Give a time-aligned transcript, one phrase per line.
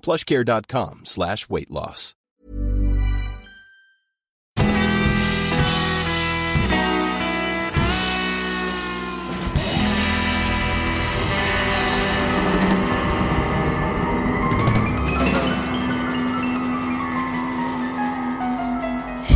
[0.00, 2.14] plushcare.com slash weight loss.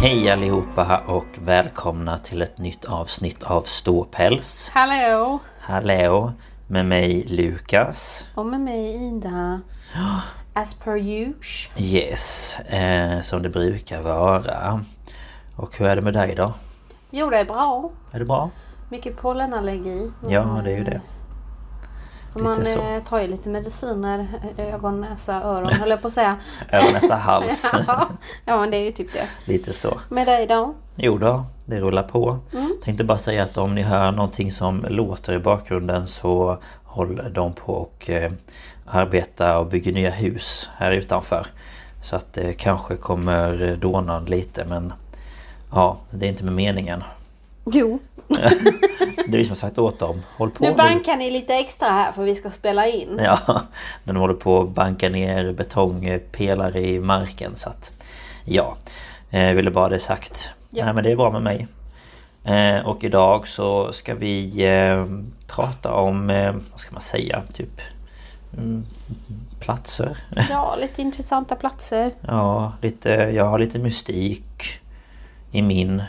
[0.04, 4.70] Hej allihopa och välkomna till ett nytt avsnitt av Ståpäls.
[4.74, 5.38] Hallå!
[5.60, 6.32] Hallå!
[6.68, 8.24] Med mig Lukas.
[8.34, 9.60] Och med mig Ida.
[10.56, 11.34] As per usual.
[11.76, 14.84] Yes, eh, som det brukar vara.
[15.56, 16.52] Och hur är det med dig då?
[17.10, 17.90] Jo, det är bra.
[18.12, 18.50] Är det bra?
[18.88, 20.10] Mycket pollenallergi.
[20.28, 21.00] Ja, det är ju det.
[22.32, 22.80] Så lite man så.
[22.80, 24.26] eh, tar ju lite mediciner.
[24.56, 26.36] eh, Ögon, näsa, öron höll jag på att säga.
[26.72, 27.70] Öron, näsa, hals.
[27.86, 28.08] ja,
[28.44, 29.28] ja, men det är ju typ det.
[29.44, 30.00] Lite så.
[30.08, 30.74] Med dig då?
[30.96, 32.38] Jo då, det rullar på.
[32.52, 32.72] Mm.
[32.82, 37.52] Tänkte bara säga att om ni hör någonting som låter i bakgrunden så håller de
[37.52, 38.32] på och eh,
[38.86, 41.46] arbeta och bygger nya hus här utanför.
[42.02, 44.92] Så att det kanske kommer dåna lite men
[45.72, 47.02] ja, det är inte med meningen.
[47.64, 47.98] Jo.
[49.28, 50.22] Det är som sagt åt dem.
[50.36, 53.20] Håll på Nu bankar ni lite extra här för vi ska spela in.
[53.22, 53.38] Ja,
[54.04, 57.90] de håller på att banka ner betongpelare i marken så att...
[58.44, 58.76] Ja,
[59.30, 60.50] eh, ville bara det sagt.
[60.70, 60.84] Ja.
[60.84, 61.66] Nej men det är bra med mig.
[62.44, 65.06] Eh, och idag så ska vi eh,
[65.46, 66.26] prata om,
[66.70, 67.80] vad ska man säga, typ...
[68.58, 68.86] Mm,
[69.60, 70.16] platser.
[70.50, 72.14] Ja, lite intressanta platser.
[72.20, 74.80] Ja, lite, jag har lite mystik
[75.52, 76.02] i min.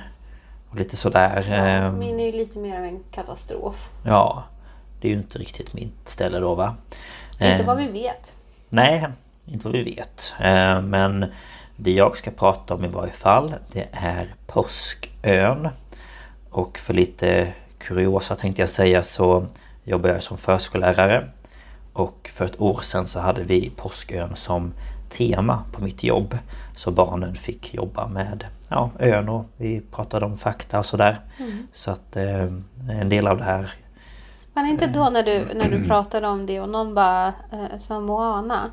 [0.69, 1.37] Och lite sådär.
[1.37, 3.89] eh, Min är ju lite mer av en katastrof.
[4.03, 4.43] Ja,
[5.01, 6.75] det är ju inte riktigt mitt ställe då va?
[7.31, 8.35] Inte Eh, vad vi vet.
[8.69, 9.07] Nej,
[9.45, 10.33] inte vad vi vet.
[10.39, 11.25] Eh, Men
[11.75, 15.69] det jag ska prata om i varje fall det är Påskön.
[16.49, 19.45] Och för lite kuriosa tänkte jag säga så
[19.83, 21.29] jobbar jag som förskollärare.
[21.95, 24.73] Och för ett år sedan så hade vi Påskön som
[25.09, 26.37] tema på mitt jobb.
[26.75, 31.19] Så barnen fick jobba med ja, ön och vi pratade om fakta och sådär.
[31.73, 32.43] Så att eh,
[32.89, 33.73] en del av det här
[34.53, 37.99] Men inte då när du, när du pratade om det och någon bara eh, sa
[37.99, 38.71] Moana.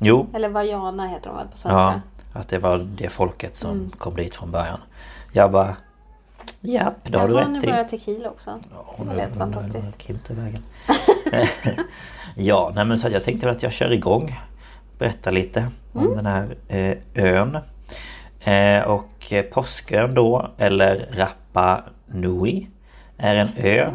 [0.00, 2.02] Jo, Eller Vajana heter de väl på Ja, svenska?
[2.32, 4.80] att det var det folket som kom dit från början.
[5.32, 5.76] Jag bara...
[6.60, 7.66] Japp, det har du nu rätt i.
[7.66, 8.58] börjar tequila också.
[8.70, 9.98] Ja, det var helt fantastiskt.
[9.98, 10.62] Kim till vägen.
[12.36, 14.40] ja, nej men så jag tänkte väl att jag kör igång.
[14.98, 16.16] Berätta lite om Mm.
[16.16, 17.58] den här eh, ön.
[18.40, 22.66] Eh, och eh, Påskön då, eller Rapa Nui,
[23.16, 23.90] är en ö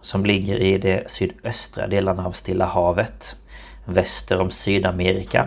[0.00, 3.36] som ligger i de sydöstra delarna av Stilla havet
[3.84, 5.46] väster om Sydamerika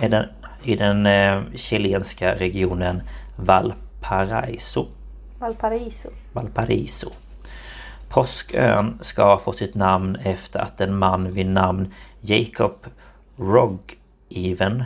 [0.00, 0.24] är den,
[0.62, 3.02] i den eh, chilenska regionen
[3.36, 4.86] Valparaiso.
[5.38, 6.08] Valparaiso.
[6.32, 7.10] Valparaiso.
[8.10, 12.86] Påskön ska ha fått sitt namn efter att en man vid namn Jacob
[13.36, 14.84] Rogeven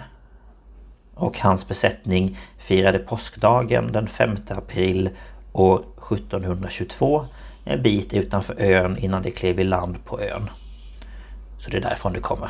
[1.14, 5.10] och hans besättning firade påskdagen den 5 april
[5.52, 7.24] år 1722
[7.64, 10.50] en bit utanför ön innan de klev i land på ön.
[11.58, 12.48] Så det är därifrån det kommer.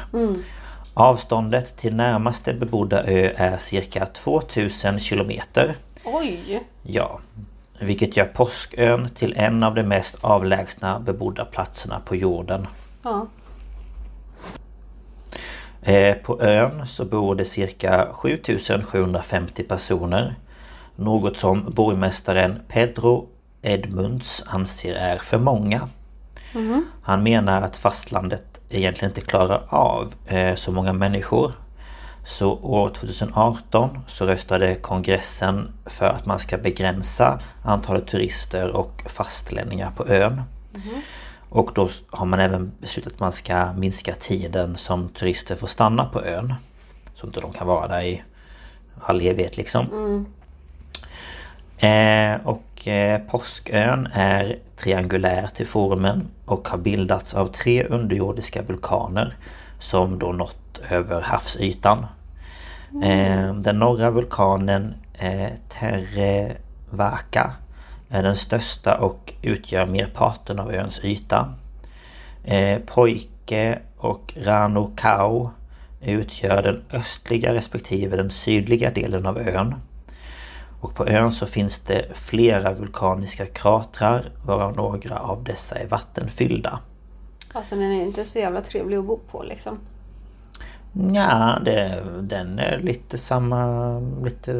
[0.95, 5.75] Avståndet till närmaste bebodda ö är cirka 2000 kilometer.
[6.05, 6.62] Oj!
[6.82, 7.21] Ja,
[7.81, 12.67] vilket gör Påskön till en av de mest avlägsna bebodda platserna på jorden.
[13.03, 13.26] Ja.
[15.82, 20.35] Eh, På ön så bor det cirka 7750 personer.
[20.97, 23.29] Något som borgmästaren Pedro
[23.62, 25.88] Edmunds anser är för många.
[27.03, 31.53] Han menar att fastlandet egentligen inte klarar av eh, så många människor.
[32.25, 39.91] Så år 2018 så röstade kongressen för att man ska begränsa antalet turister och fastlänningar
[39.97, 40.43] på ön.
[41.49, 46.05] Och då har man även beslutat att man ska minska tiden som turister får stanna
[46.05, 46.55] på ön.
[47.15, 48.23] Så inte de kan vara där i
[49.00, 49.87] all evighet liksom.
[51.79, 59.37] Eh, och eh, Påskön är triangulär till formen och har bildats av tre underjordiska vulkaner
[59.79, 62.06] som då nått över havsytan.
[63.02, 63.62] Mm.
[63.62, 67.52] den norra vulkanen eh, Terevaka
[68.08, 71.55] är den största och utgör merparten av öns yta.
[72.44, 75.50] Eh, Pojke och Rano Kau
[76.00, 79.75] utgör den östliga respektive den sydliga delen av ön.
[80.81, 86.79] Och på ön så finns det flera vulkaniska kratrar varav några av dessa är vattenfyllda.
[87.52, 89.79] Alltså den är inte så jävla trevlig att bo på liksom.
[91.14, 93.99] Ja, det, den är lite samma...
[94.25, 94.52] Lite...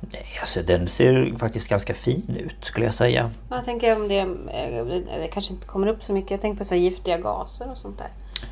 [0.00, 3.30] Nej, alltså den ser faktiskt ganska fin ut skulle jag säga.
[3.50, 4.84] Jag tänker om det, eh,
[5.20, 6.30] det kanske inte kommer upp så mycket.
[6.30, 8.08] Jag tänker på så giftiga gaser och sånt där.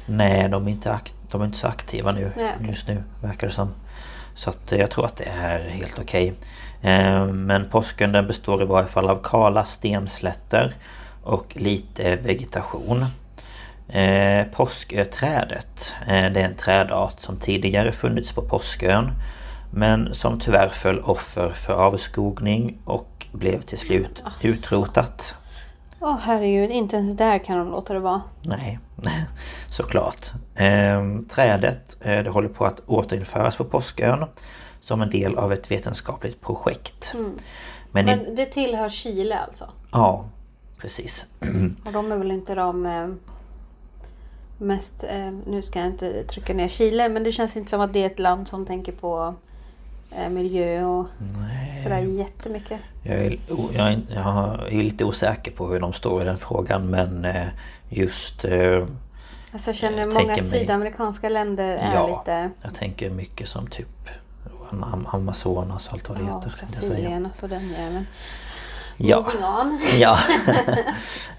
[0.06, 1.00] Nej, de är inte,
[1.31, 2.69] de är inte så aktiva nu Nej, okej.
[2.69, 3.69] just nu verkar det som.
[4.35, 6.32] Så att eh, jag tror att det är helt okej.
[6.82, 10.75] Eh, Men påsken den består i varje fall av kala stenslätter
[11.23, 13.06] och lite vegetation.
[13.93, 19.11] Eh, Påsköträdet eh, det är en trädart som tidigare funnits på Påskön
[19.71, 24.49] men som tyvärr föll offer för avskogning och blev till slut Asså.
[24.49, 25.35] utrotat.
[26.00, 28.23] Åh herregud, inte ens där kan de låta det vara.
[28.43, 28.79] Nej,
[29.71, 30.31] såklart.
[30.56, 34.25] Ehm, trädet eh, det håller på att återinföras på Påskön
[34.81, 37.15] som en del av ett vetenskapligt projekt.
[37.91, 39.69] Men, i, Men det tillhör Chile alltså?
[39.93, 40.25] ja,
[40.79, 41.27] precis.
[41.87, 43.09] Och de är väl inte de eh,
[44.62, 45.05] mest...
[45.05, 48.03] Eh, nu ska jag inte trycka ner Chile, men det känns inte som att det
[48.03, 49.35] är ett land som tänker på
[50.17, 51.06] eh, miljö och
[51.82, 52.81] sådär jättemycket.
[53.03, 53.38] Jag är,
[53.75, 57.47] jag, är, jag är lite osäker på hur de står i den frågan men eh,
[57.88, 58.44] just...
[58.44, 58.87] eh,
[59.53, 62.50] Alltså jag känner Jag många mig- sydamerikanska länder är Ja, lite...
[62.62, 63.88] jag tänker mycket som typ
[64.70, 66.55] Am- Amazonas och allt vad det Ja, heter.
[66.61, 68.06] Brasilien, alltså den jäveln.
[68.97, 69.25] Ja.
[69.99, 70.19] Ja.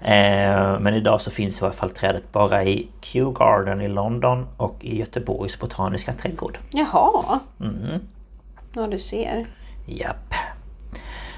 [0.00, 4.46] eh, men idag så finns i alla fall trädet bara i Kew Garden i London
[4.56, 6.58] och i Göteborgs botaniska trädgård.
[6.70, 7.40] Jaha.
[7.60, 8.00] Mm.
[8.74, 9.46] Ja, du ser.
[9.86, 10.34] Japp.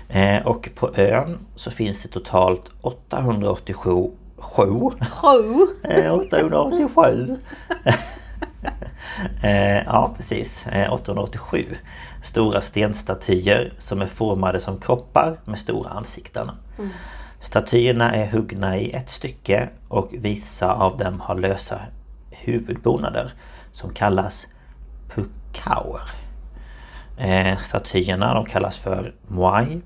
[0.09, 5.67] Eh, och på ön så finns det totalt 887 sju, Sju.
[5.83, 7.37] eh, 887
[9.43, 11.77] eh, Ja precis, eh, 887
[12.23, 16.51] Stora stenstatyer som är formade som kroppar med stora ansikten.
[17.41, 21.81] Statyerna är huggna i ett stycke och vissa av dem har lösa
[22.31, 23.33] huvudbonader
[23.73, 24.47] som kallas
[25.09, 26.11] pukauer.
[27.17, 29.81] Eh, statyerna de kallas för moai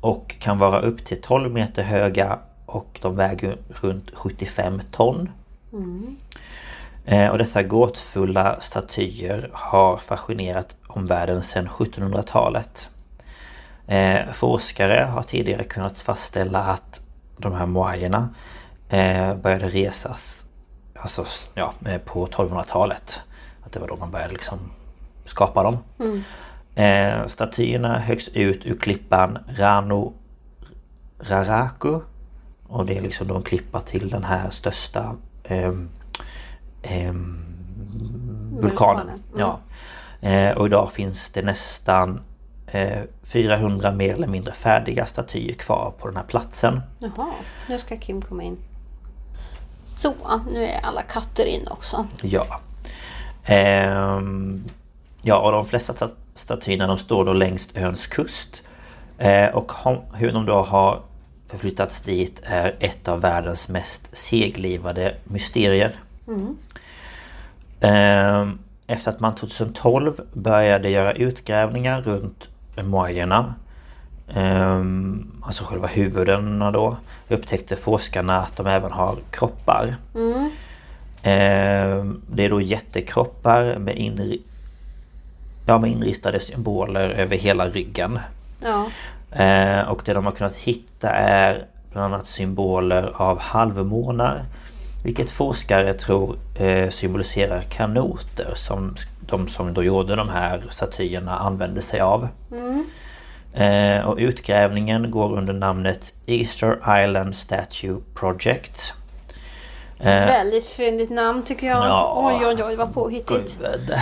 [0.00, 5.30] och kan vara upp till 12 meter höga och de väger runt 75 ton.
[5.72, 6.12] Eh,
[7.30, 12.88] och dessa gåtfulla statyer har fascinerat omvärlden sedan 1700-talet.
[13.86, 17.00] Eh, forskare har tidigare kunnat fastställa att
[17.36, 18.28] de här moajerna
[18.88, 20.46] eh, började resas
[20.94, 23.20] alltså, ja, eh, på 1200-talet.
[23.62, 24.58] Att det var då man började liksom
[25.24, 25.78] skapa dem.
[26.74, 30.12] Eh, statyerna högst ut ur klippan Rano
[31.18, 32.00] Raraku.
[32.66, 35.16] Och det är liksom då en klippa till den här största
[36.82, 39.06] ehm, ehm, vulkanen.
[39.06, 39.58] Vulkanen, Ja.
[40.28, 42.20] Eh, och idag finns det nästan
[42.66, 46.80] eh, 400 mer eller mindre färdiga statyer kvar på den här platsen.
[46.98, 47.30] Jaha,
[47.68, 48.56] nu ska Kim komma in.
[50.02, 50.14] Så,
[50.52, 52.06] nu är alla katter in också.
[52.22, 52.46] Ja.
[53.44, 54.64] Ehm,
[55.22, 58.62] ja, och de flesta sta- statyerna de står då längs öns kust.
[59.18, 59.72] Eh, och
[60.14, 61.00] hur de då har
[61.46, 65.92] förflyttats dit är ett av världens mest seglivade mysterier.
[67.80, 72.48] Ehm, efter att man 2012 började göra utgrävningar runt
[72.82, 73.54] moajerna
[74.34, 76.96] ehm, Alltså själva huvudena då
[77.28, 79.96] Upptäckte forskarna att de även har kroppar.
[81.22, 84.42] Ehm, Det är då jättekroppar med, inri
[85.66, 88.18] ja, med inristade symboler över hela ryggen.
[88.60, 88.86] Ja,
[89.34, 94.42] Eh, och det de har kunnat hitta är bland annat symboler av halvmånar.
[95.02, 101.82] Vilket forskare tror eh, symboliserar kanoter som de som då gjorde de här statyerna använde
[101.82, 102.28] sig av.
[103.54, 108.94] Eh, och utgrävningen går under namnet Easter Island Statue Project.
[109.98, 111.76] Eh, väldigt fyndigt namn tycker jag.
[111.76, 112.12] Ja.
[112.16, 113.58] Oj, oj, oj, vad påhittigt.
[113.60, 113.94] Gud.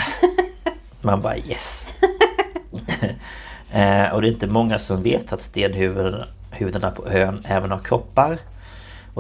[1.01, 1.87] Man bara yes.
[3.73, 7.79] eh, och det är inte många som vet att stenhuvudena huvudena på ön även har
[7.79, 8.39] kroppar.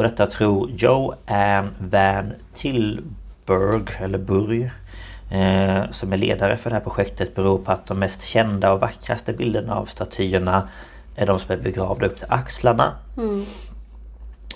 [0.00, 4.70] Och detta tror Joe Ann Van Tilburg, eller Burg,
[5.30, 8.80] eh, som är ledare för det här projektet beror på att de mest kända och
[8.80, 10.68] vackraste bilderna av statyerna
[11.16, 12.92] är de som är begravda upp till axlarna.
[13.16, 13.44] Mm.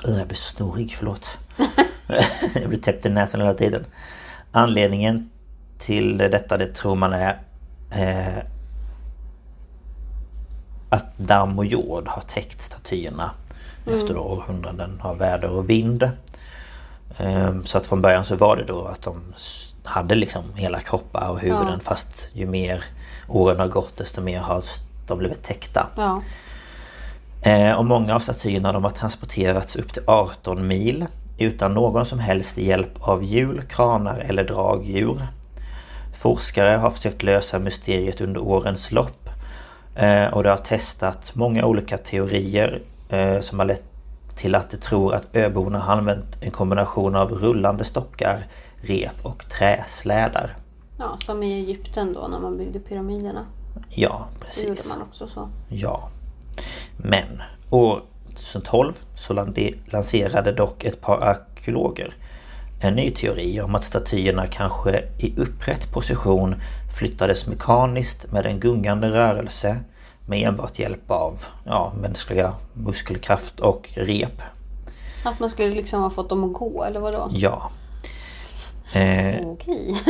[0.04, 1.38] Jag blir snorig, förlåt.
[2.54, 3.84] jag blir täppt i näsan hela tiden.
[4.52, 5.30] Anledningen
[5.78, 7.38] till detta det tror man är
[7.90, 8.44] eh,
[10.88, 13.30] att damm och jord har täckt statyerna
[13.86, 13.98] mm.
[13.98, 16.02] efter århundraden av väder och vind.
[17.18, 19.22] Eh, så att från början så var det då att de
[19.84, 21.80] hade liksom hela kroppar och huvuden ja.
[21.82, 22.84] fast ju mer
[23.28, 24.64] åren har gått desto mer har
[25.06, 25.86] de blivit täckta.
[25.96, 26.22] Ja.
[27.42, 31.06] Eh, och många av statyerna de har transporterats upp till 18 mil
[31.38, 35.26] utan någon som helst hjälp av hjul, kranar eller dragdjur.
[36.14, 39.28] Forskare har försökt lösa mysteriet under årens lopp
[39.96, 42.80] eh, och de har testat många olika teorier
[43.40, 43.84] som har lett
[44.36, 49.48] till att de tror att öborna har använt en kombination av rullande stockar, rep och
[49.48, 50.56] träslädar.
[50.98, 53.46] Ja, som i Egypten då när man byggde pyramiderna.
[53.88, 54.62] Ja, precis.
[54.62, 55.48] Det gjorde man också så.
[55.68, 56.08] Ja.
[56.96, 59.46] Men år 2012 så
[59.86, 62.14] lanserade dock ett par arkeologer
[62.84, 66.54] en ny teori om att statyerna kanske i upprätt position
[66.98, 69.76] flyttades mekaniskt med en gungande rörelse
[70.26, 74.42] med enbart hjälp av ja, mänskliga muskelkraft och rep.
[75.24, 77.30] Att man skulle liksom ha fått dem att gå eller vadå?
[77.32, 77.70] Ja.
[78.92, 80.02] Eh, Okej.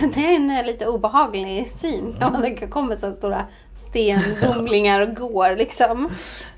[0.14, 2.16] Det är en eh, lite obehaglig syn.
[2.20, 6.08] Ja, det kommer så stora stendumlingar och går liksom.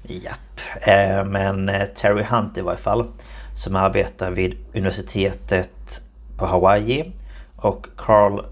[0.02, 0.60] Japp.
[0.80, 3.06] Eh, men eh, Terry Hunt i varje fall.
[3.56, 6.00] Som arbetar vid universitetet
[6.38, 7.12] på Hawaii.
[7.56, 8.44] Och Carl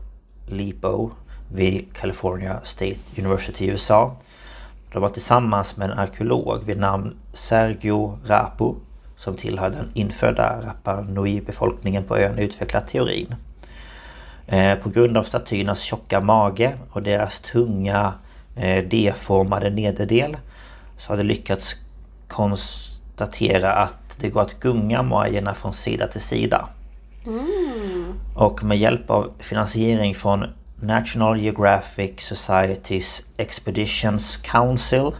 [0.46, 1.11] Lipo
[1.54, 4.16] vid California State University i USA.
[4.92, 8.76] De var tillsammans med en arkeolog vid namn Sergio Rapo
[9.16, 13.34] som tillhör den infödda Rapa Nui-befolkningen på ön utvecklat teorin.
[14.46, 18.12] Eh, på grund av statyernas tjocka mage och deras tunga
[18.56, 20.37] eh, D-formade nederdel
[20.96, 21.76] så har det lyckats
[22.28, 26.68] konstatera att det går att gunga moajerna från sida till sida.
[27.26, 28.12] Mm.
[28.34, 30.44] Och med hjälp av finansiering från
[30.83, 35.11] National Geographic Societies Expeditions Council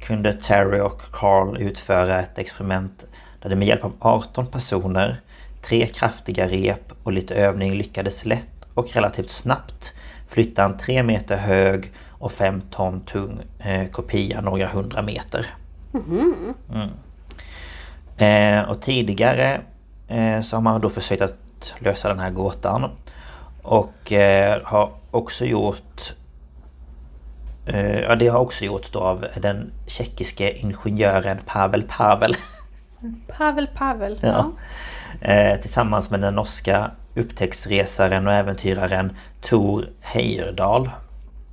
[0.00, 3.04] kunde Terry och Carl utföra ett experiment
[3.42, 5.20] där de med hjälp av 18 personer,
[5.62, 9.92] tre kraftiga rep och lite övning lyckades lätt och relativt snabbt
[10.28, 15.46] flytta en 3 meter hög och 5 ton tung eh, kopia några hundra meter.
[15.94, 16.54] Mm.
[16.72, 16.88] Mm.
[18.16, 19.60] Eh, och tidigare
[20.08, 22.90] eh, så har man då försökt att lösa den här gåtan.
[23.64, 26.12] Och eh, har också gjort
[27.66, 32.36] eh, Ja det har också gjorts då av den tjeckiske ingenjören Pavel Pavel.
[33.28, 34.18] Pavel Pavel.
[34.22, 34.50] Ja.
[35.20, 40.90] Eh, tillsammans med den norska upptäcktsresaren och äventyraren Tor Heyerdahl.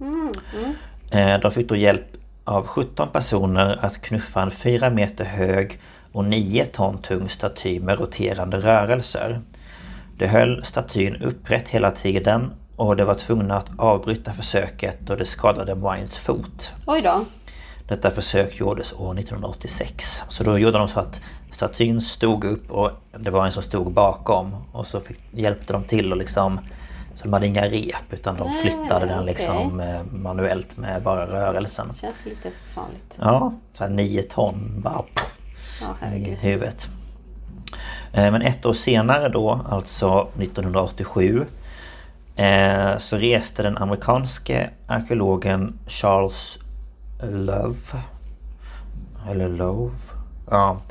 [0.02, 0.76] Mm, mm.
[1.12, 2.06] Eh, de fick då hjälp
[2.44, 5.80] av 17 personer att knuffa en 4 meter hög
[6.12, 9.40] och 9 ton tung staty med roterande rörelser.
[10.22, 15.26] De höll statyn upprätt hela tiden och de var tvungna att avbryta försöket då det
[15.26, 16.72] skadade Wines fot.
[16.86, 17.26] Oj då!
[17.88, 20.24] Detta försök gjordes år 1986.
[20.30, 23.92] Så då gjorde de så att statyn stod upp och det var en som stod
[23.92, 24.56] bakom.
[24.72, 26.60] Och så fick, hjälpte de till och liksom...
[27.16, 29.90] Så de hade inga rep utan de flyttade den liksom okay.
[29.90, 31.88] Eh, manuellt med bara rörelsen.
[31.94, 33.18] Det känns lite farligt.
[33.22, 36.90] Ja, så här 9 ton bara oh, i huvudet.
[38.14, 41.46] Eh, men ett år senare då, alltså 1987
[42.36, 46.60] eh, Så reste den amerikanske arkeologen Charles
[47.24, 47.78] Love
[49.30, 49.92] Eller Love
[50.52, 50.82] Ja,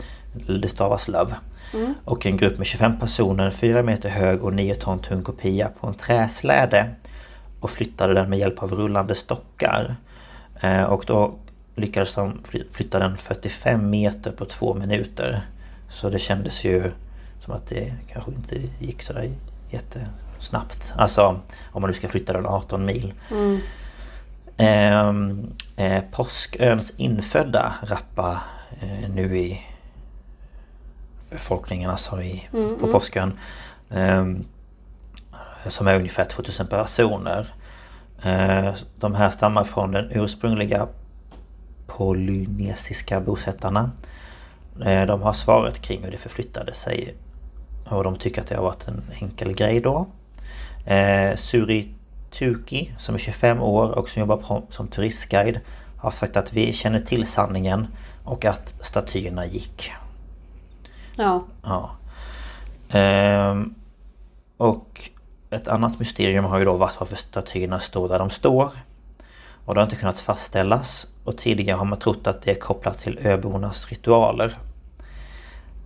[0.47, 1.35] det stavas Love.
[1.75, 1.95] Mm.
[2.05, 5.87] Och en grupp med 25 personer, 4 meter hög och 9 ton tung kopia på
[5.87, 6.91] en träsläde.
[7.61, 9.95] Och flyttade den med hjälp av rullande stockar.
[10.61, 11.35] Eh, och då
[11.75, 12.41] lyckades de
[12.73, 15.43] flytta den 45 meter på två minuter.
[15.91, 16.91] Så det kändes ju
[17.51, 19.31] som att det kanske inte gick sådär
[19.71, 20.93] jättesnabbt.
[20.97, 21.41] Alltså
[21.73, 23.15] om man nu ska flytta den 18 mil.
[23.31, 23.61] Mm.
[24.57, 28.41] Eh, eh, Påsköns infödda Rappa
[28.81, 29.61] eh, Nui
[31.31, 32.93] befolkningen alltså i, mm, på mm.
[32.93, 33.39] påskön.
[33.91, 34.27] Eh,
[35.69, 37.47] som är ungefär 2000 personer.
[38.23, 40.87] Eh, de här stammar från den ursprungliga
[41.87, 43.91] polynesiska bosättarna.
[44.85, 47.15] Eh, de har svaret kring hur det förflyttade sig
[47.97, 50.07] och de tycker att det har varit en enkel grej då.
[50.85, 51.89] Eh, Suri
[52.31, 55.61] Tuki som är 25 år och som jobbar på, som turistguide
[55.97, 57.87] har sagt att vi känner till sanningen
[58.25, 59.93] och att statyerna gick.
[61.17, 61.45] Ja.
[61.63, 61.91] ja.
[62.99, 63.75] Ehm,
[64.57, 65.11] och
[65.51, 68.71] ett annat mysterium har ju då varit varför statyerna står där de står.
[69.65, 72.99] Och det har inte kunnat fastställas och tidigare har man trott att det är kopplat
[72.99, 74.57] till öbornas ritualer.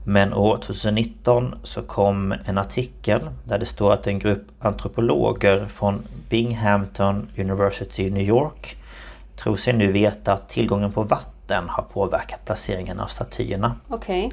[0.04, 6.02] Men år 2019 så kom en artikel där det står att en grupp antropologer från
[6.28, 8.76] Binghamton University i New York
[9.37, 13.75] tror sig nu veta att tillgången på vatten har påverkat placeringen av statyerna.
[13.88, 14.32] Okej.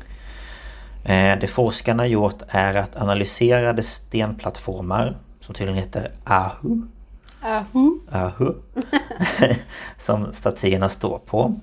[1.04, 6.82] Eh, Det forskarna gjort är att analysera de stenplattformar som tydligen heter Ahu.
[7.42, 8.00] Ahu.
[8.12, 8.54] Ahu.
[9.98, 11.60] som statyerna står på.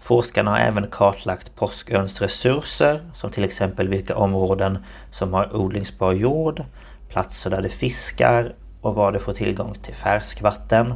[0.00, 4.78] Forskarna har även kartlagt Påsköns resurser som till exempel vilka områden
[5.12, 6.62] som har odlingsbar jord,
[7.08, 10.94] platser där det fiskar och var det får tillgång till färskvatten.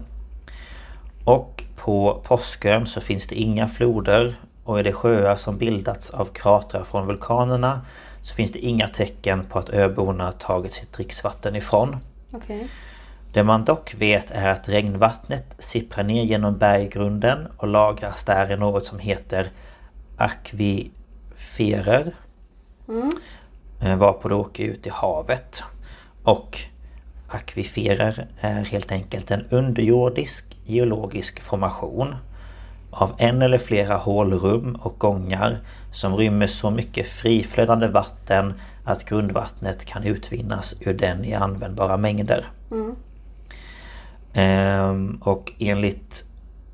[1.25, 6.25] Och på Påskön så finns det inga floder och i de sjöar som bildats av
[6.25, 7.81] kratrar från vulkanerna
[8.23, 11.97] så finns det inga tecken på att öborna tagit sitt dricksvatten ifrån.
[12.33, 12.69] Okay.
[13.33, 18.57] Det man dock vet är att regnvattnet sipprar ner genom berggrunden och lagras där i
[18.57, 19.51] något som heter
[20.17, 22.13] akviferer.
[22.89, 23.11] Mm.
[23.99, 25.63] Varpå det åker ut i havet.
[26.23, 26.59] Och
[27.29, 32.15] akviferer är helt enkelt en underjordisk geologisk formation
[32.91, 35.59] av en eller flera hålrum och gångar
[35.93, 42.45] som rymmer så mycket friflödande vatten att grundvattnet kan utvinnas ur den i användbara mängder.
[42.71, 42.97] Ehm,
[45.21, 46.25] och enligt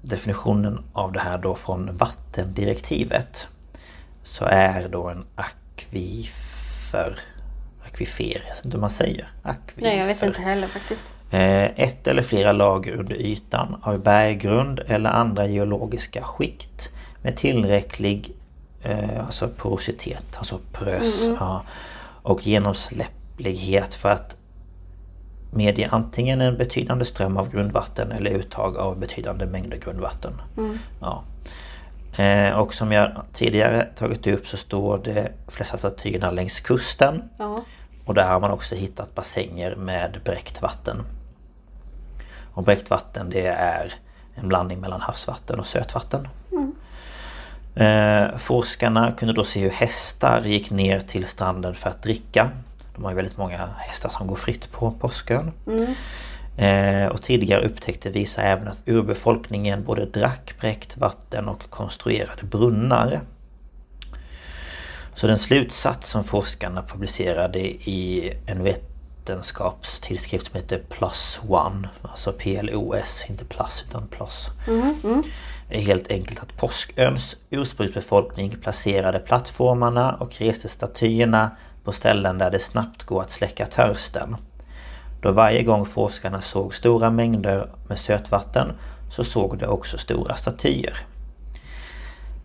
[0.02, 3.46] definitionen av det här då från vattendirektivet
[4.22, 7.18] så är då en akvifer
[7.86, 9.28] Akvifer, jag vet inte hur man säger.
[9.42, 9.82] Akvifer.
[9.82, 11.06] Nej, jag vet inte heller faktiskt.
[11.30, 16.88] Eh, Ett eller flera lager under ytan av berggrund eller andra geologiska skikt
[17.22, 18.32] med tillräcklig
[18.82, 21.62] eh, alltså porositet, alltså porös ja,
[22.22, 24.36] och genomsläpplighet för att
[25.50, 30.33] medge antingen en betydande ström av grundvatten eller uttag av betydande mängder grundvatten.
[31.00, 31.23] Ja.
[32.25, 37.23] Eh, Och som jag tidigare tagit upp så står de flesta statyerna längs kusten.
[37.39, 37.65] Ja.
[38.04, 41.02] Och där har man också hittat bassänger med bräckt vatten.
[42.54, 43.93] Och bräckt vatten det är
[44.34, 46.28] en blandning mellan havsvatten och sötvatten.
[47.75, 52.50] Eh, forskarna kunde då se hur hästar gick ner till stranden för att dricka.
[52.99, 55.52] De har ju väldigt många hästar som går fritt på Påskön.
[56.56, 63.21] Eh, och tidigare upptäckte visar även att urbefolkningen både drack bräckt vatten och konstruerade brunnar.
[65.15, 73.25] Så den slutsats som forskarna publicerade i en vetenskapstidskrift som heter Plus One, alltså PLOS,
[73.28, 74.49] inte plus utan plus.
[75.71, 81.50] Är helt enkelt att Påsköns ursprungsbefolkning placerade plattformarna och reste statyerna
[81.88, 84.36] på ställen där det snabbt går att släcka törsten.
[85.20, 88.72] Då varje gång forskarna såg stora mängder med sötvatten
[89.10, 90.96] så såg de också stora statyer.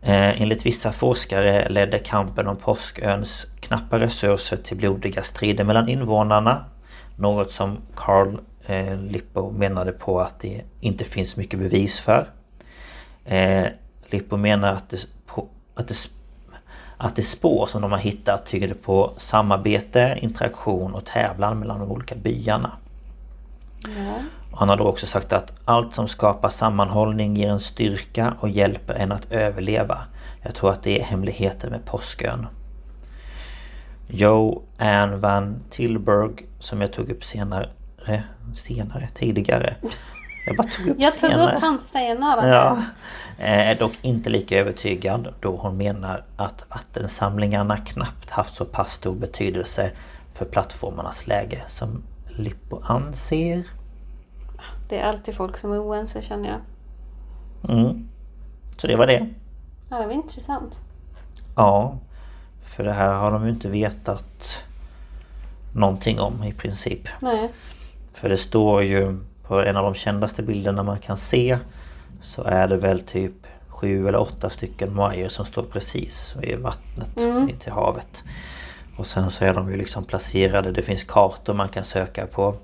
[0.01, 6.65] Eh, enligt vissa forskare ledde kampen om Påsköns knappa resurser till blodiga strider mellan invånarna.
[7.15, 12.25] Något som Carl eh, Lippo menade på att det inte finns mycket bevis för.
[13.25, 13.65] Eh,
[14.09, 16.07] Lippo menar att det, på, att, det,
[17.03, 21.91] att det spår som de har hittat tyder på samarbete, interaktion och tävlan mellan de
[21.91, 22.71] olika byarna.
[24.51, 28.49] Och Han har då också sagt att allt som skapar sammanhållning ger en styrka och
[28.49, 29.97] hjälper en att överleva.
[30.41, 32.47] Jag tror att det är hemligheten med Påskön.
[34.07, 37.69] Joe Ann Van Tilburg som jag tog upp senare,
[38.53, 39.75] senare, tidigare.
[40.45, 41.55] Jag bara tog upp Jag tog senare.
[41.55, 42.47] upp hans senare.
[42.49, 42.77] Ja.
[43.37, 48.93] Eh, Är dock inte lika övertygad då hon menar att vattensamlingarna knappt haft så pass
[48.93, 49.91] stor betydelse
[50.33, 52.03] för plattformarnas läge som
[52.37, 53.63] Lippo anser.
[54.89, 56.59] Det är alltid folk som är oense känner jag.
[57.77, 58.09] Mm.
[58.77, 59.29] Så det var det.
[59.89, 60.79] Ja, det var intressant.
[61.55, 61.97] Ja.
[62.63, 64.57] För det här har de ju inte vetat
[65.73, 67.07] någonting om i princip.
[67.19, 67.51] Nej.
[68.13, 71.57] För det står ju på en av de kändaste bilderna man kan se
[72.21, 73.33] så är det väl typ
[73.67, 77.17] sju eller åtta stycken major som står precis vid vattnet
[77.49, 78.23] in till havet.
[78.97, 82.55] Och sen så är de ju liksom placerade, det finns kartor man kan söka på.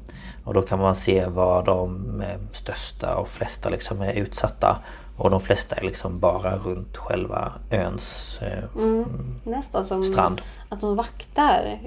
[0.43, 4.77] Och då kan man se var de eh, största och flesta liksom är utsatta.
[5.17, 8.81] Och de flesta är liksom bara runt själva öns eh,
[9.43, 10.41] Nästan som strand.
[10.69, 11.79] att de vaktar.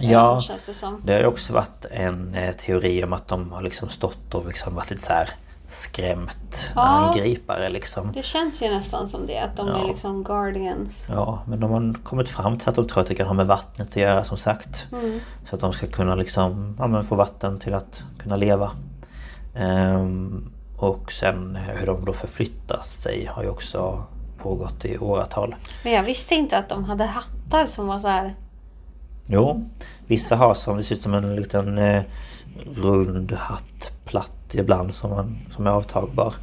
[0.00, 1.00] Ja, eh, Känns det som.
[1.04, 4.46] Det har ju också varit en eh, teori om att de har liksom stått och
[4.46, 5.28] liksom varit lite så här
[5.66, 6.80] skrämt Ja.
[6.82, 8.12] angripare liksom.
[8.14, 9.78] Det känns ju nästan som det, att de Ja.
[9.84, 11.06] är liksom guardians.
[11.10, 13.46] Ja, men de har kommit fram till att de tror att det kan ha med
[13.46, 14.86] vattnet att göra som sagt.
[14.92, 15.20] Mm.
[15.48, 18.70] Så att de ska kunna liksom, ja, få vatten till att kunna leva.
[19.54, 24.02] Ehm, och sen hur de då förflyttar sig har ju också
[24.38, 25.54] pågått i åratal.
[25.84, 28.34] Men jag visste inte att de hade hattar som var så här.
[29.26, 29.64] Jo,
[30.06, 32.02] vissa har som det ser ut som en liten eh,
[32.76, 36.34] rund hatt platt ibland som, man, som är avtagbar.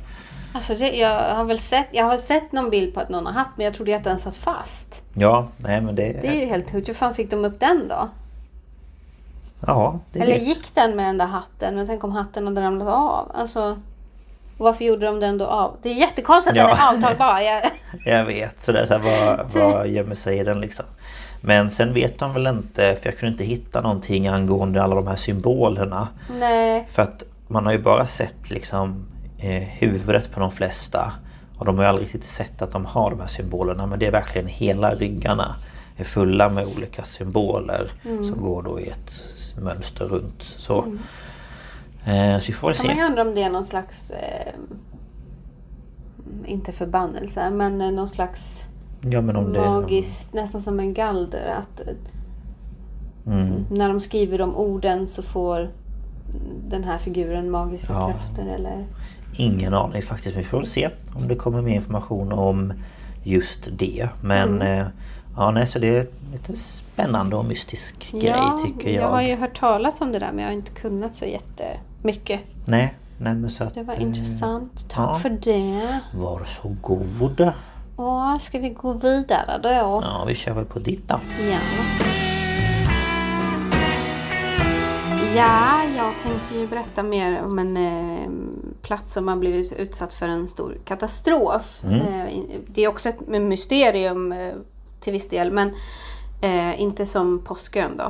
[0.53, 3.33] Alltså det, jag har väl sett, jag har sett någon bild på att någon har
[3.33, 5.03] hatt men jag trodde att den satt fast.
[5.13, 6.21] Ja, nej men det...
[6.21, 6.89] Det är ju helt sjukt.
[6.89, 8.09] Hur fan fick de upp den då?
[9.67, 10.47] ja, det Eller vet.
[10.47, 11.75] gick den med den där hatten?
[11.75, 13.31] Men tänk om hatten hade ramlat av?
[13.35, 13.79] Alltså,
[14.57, 15.77] varför gjorde de den då av?
[15.81, 16.67] Det är jättekonstigt att Ja.
[16.67, 17.39] den är avtagbar.
[17.41, 17.71] Jag,
[18.05, 20.85] Jag vet, så det är så här, vad, vad gömmer sig i den liksom?
[21.41, 25.07] Men sen vet de väl inte, för jag kunde inte hitta någonting angående alla de
[25.07, 26.07] här symbolerna.
[26.39, 26.87] nej.
[26.91, 29.05] För att man har ju bara sett liksom
[29.37, 31.13] eh, huvudet på de flesta.
[31.57, 33.85] Och de har ju aldrig riktigt sett att de har de här symbolerna.
[33.85, 35.55] Men det är verkligen hela ryggarna
[35.97, 39.11] är fulla med olika symboler som går då i ett
[39.61, 40.43] mönster runt.
[40.43, 40.77] Så,
[42.05, 43.01] eh, så vi får väl Kan man se.
[43.01, 44.11] ju undra om det är någon slags...
[44.11, 44.53] Eh,
[46.45, 48.65] inte förbannelse, men eh, någon slags
[49.01, 51.55] Ja, om det, magiskt, nästan som en galder.
[51.61, 51.81] Att
[53.27, 53.65] Mm.
[53.71, 55.69] när de skriver de orden så får
[56.67, 58.07] den här figuren magiska Ja.
[58.11, 58.85] krafter eller...
[59.37, 60.37] Ingen aning faktiskt.
[60.37, 62.73] Vi får väl se om det kommer mer information om
[63.23, 64.09] just det.
[64.21, 64.79] Men Mm.
[64.81, 64.87] eh,
[65.37, 68.33] ja, nej, så det är lite spännande och mystisk grej
[68.65, 69.03] tycker jag.
[69.03, 72.39] jag har ju hört talas om det där men jag har inte kunnat så jättemycket.
[72.65, 74.85] Nej, nej men så att, Det var eh, intressant.
[74.89, 75.15] Tack ja.
[75.19, 75.99] för det.
[76.13, 77.51] Var så god.
[78.01, 79.69] Åh, ska vi gå vidare då?
[80.03, 81.19] Ja, vi kör väl på ditt då.
[81.51, 81.57] Ja.
[85.35, 88.29] Ja, jag tänkte ju berätta mer om en eh,
[88.81, 91.81] plats som har blivit utsatt för en stor katastrof.
[91.83, 94.53] Eh, in- det är också ett mysterium eh,
[94.99, 95.71] till viss del, men
[96.41, 98.03] eh, inte som Påskön då.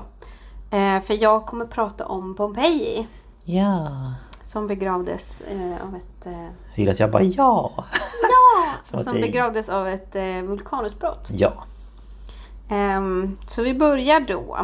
[0.77, 3.07] Eh, för jag kommer prata om Pompeji
[3.43, 3.89] Ja.
[4.49, 7.85] Som begravdes eh, av ett eh, Jag gillar att jag bara ja.
[8.83, 11.27] Som att som det- begravdes av ett eh, vulkanutbrott.
[11.31, 11.53] Ja.
[12.69, 14.57] Ehm, så vi börjar då.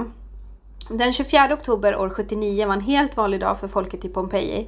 [0.90, 4.68] Den 24 oktober år 79 var en helt vanlig dag för folket i Pompeji.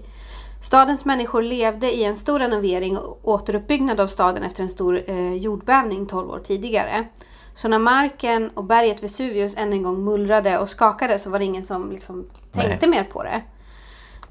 [0.62, 5.34] Stadens människor levde i en stor renovering och återuppbyggnad av staden efter en stor eh,
[5.34, 7.08] jordbävning 12 år tidigare.
[7.54, 11.46] Så när marken och berget Vesuvius än en gång mullrade och skakade så var det
[11.46, 13.42] ingen som liksom tänkte mer på det.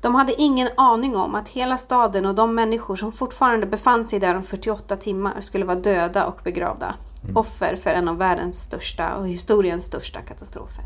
[0.07, 4.19] De hade ingen aning om att hela staden och de människor som fortfarande befann sig
[4.21, 6.95] där om 48 timmar skulle vara döda och begravda.
[7.35, 10.85] Offer för en av världens största och historiens största katastrofer.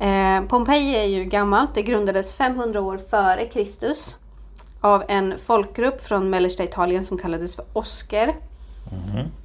[0.00, 1.70] Eh, Pompeji är ju gammalt.
[1.74, 4.16] Det grundades 500 år före Kristus
[4.80, 8.36] av en folkgrupp från mellersta Italien som kallades för Osker.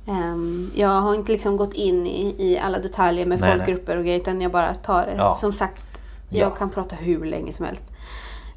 [0.08, 3.58] Ehm, jag har inte liksom gått in i, i alla detaljer med Nej, nej.
[3.58, 5.13] folkgrupper och grejer utan jag bara tar det.
[5.17, 5.38] Ja.
[5.41, 5.82] Som sagt,
[6.30, 6.39] Ja.
[6.39, 7.91] jag kan prata hur länge som helst.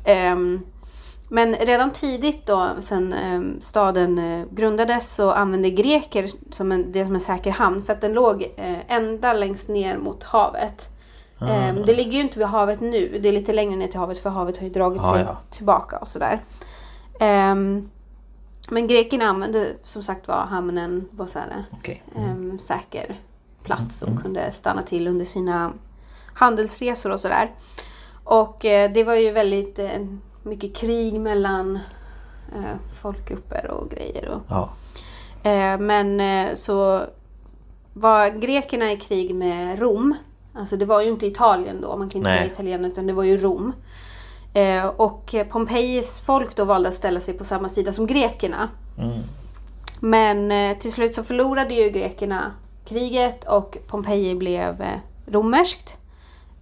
[0.08, 0.60] Ehm,
[1.28, 7.04] men redan tidigt då, sen ehm, staden eh, grundades, så använde greker som en, det
[7.04, 10.88] som en säker hamn för att den låg eh, ända längst ner mot havet.
[11.38, 11.48] Ah.
[11.48, 14.18] Ehm, det ligger ju inte vid havet nu, det är lite längre ner till havet
[14.18, 15.36] för havet har ju dragit Ja, sig ja.
[15.50, 16.40] tillbaka och sådär.
[18.70, 22.02] Men grekerna använde som sagt var hamnen var så här, Okej.
[22.16, 23.14] em, säker
[23.62, 24.14] plats Mm.
[24.16, 25.72] och kunde stanna till under sina
[26.34, 27.50] handelsresor och sådär.
[28.28, 30.06] Och eh, det var ju väldigt eh,
[30.42, 31.76] mycket krig mellan
[32.56, 34.28] eh, folkgrupper och grejer.
[34.28, 34.70] Och, Ja.
[35.78, 36.22] men
[36.56, 37.02] så
[37.92, 40.14] var grekerna i krig med Rom.
[40.54, 42.38] Alltså det var ju inte Italien då, man kan inte Nej.
[42.38, 43.72] säga Italien utan det var ju Rom.
[44.96, 48.68] Och Pompejis folk då valde att ställa sig på samma sida som grekerna.
[48.98, 49.22] Mm.
[50.00, 52.52] Men till slut så förlorade ju grekerna
[52.84, 54.84] kriget och Pompeji blev
[55.26, 55.97] romerskt.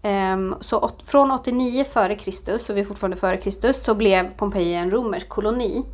[0.07, 4.75] Ehm, så från 89 före Kristus, så vi är fortfarande före Kristus, så blev Pompeji
[4.75, 5.85] en romersk koloni.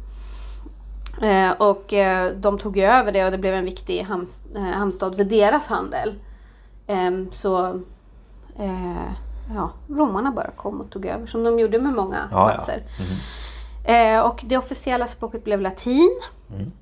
[1.23, 5.25] Eh, och eh, de tog över det och det blev en viktig eh, hamnstad för
[5.25, 6.15] deras handel.
[6.87, 7.67] Ehm, så
[8.59, 9.13] eh,
[9.55, 12.55] ja, romarna bara kom och tog över som de gjorde med många Ja, ja.
[12.55, 12.83] platser.
[13.85, 16.21] Eh, och det officiella språket blev latin.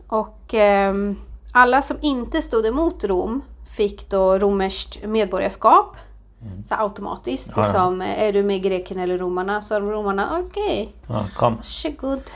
[0.09, 1.17] Och ehm,
[1.53, 3.43] alla som inte stod emot Rom
[3.77, 5.97] fick då romerskt medborgarskap.
[6.65, 7.51] Så automatiskt.
[7.57, 7.65] Ja, ja.
[7.65, 9.63] Liksom, är du med grekerna eller romarna?
[9.63, 11.57] Så de romarna, okej, ja, kom.
[11.57, 12.21] varsågod.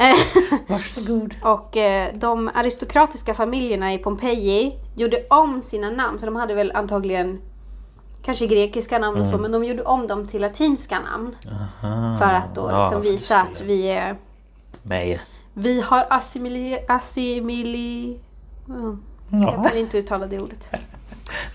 [0.00, 1.36] Eh, Varsågod.
[1.42, 6.18] och eh, de aristokratiska familjerna i Pompeji gjorde om sina namn.
[6.18, 7.40] För de hade väl antagligen
[8.24, 9.38] kanske grekiska namn och så.
[9.38, 11.36] Men de gjorde om dem till latinska namn.
[12.18, 14.16] För att då Ja, liksom för visa att vi är
[14.82, 15.18] med?
[15.54, 16.78] Vi har assimili...
[16.88, 18.18] assimili
[18.66, 18.96] ja,
[19.30, 20.70] Jag kan inte uttala det ordet.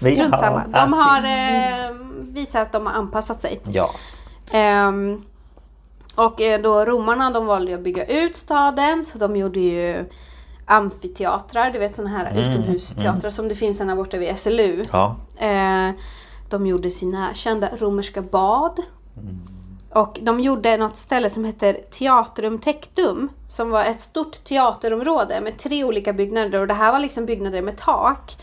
[0.02, 0.64] Vi Strunt har samma.
[0.68, 1.96] De har assimili- eh,
[2.34, 3.62] visat att de har anpassat sig.
[3.64, 3.90] Ja.
[4.52, 5.22] Ehm,
[6.16, 10.06] och eh, då romarna de valde att bygga ut staden så de gjorde ju
[10.66, 14.84] amfiteatrar, du vet sådana här utomhusteatrar som det finns här borta vid SLU.
[14.92, 15.16] Ja.
[15.38, 15.90] Eh,
[16.50, 18.80] de gjorde sina kända romerska bad.
[19.94, 23.30] Och de gjorde något ställe som heter Teatrum Tectum.
[23.48, 26.60] Som var ett stort teaterområde med tre olika byggnader.
[26.62, 28.38] Och det här var liksom byggnader med tak.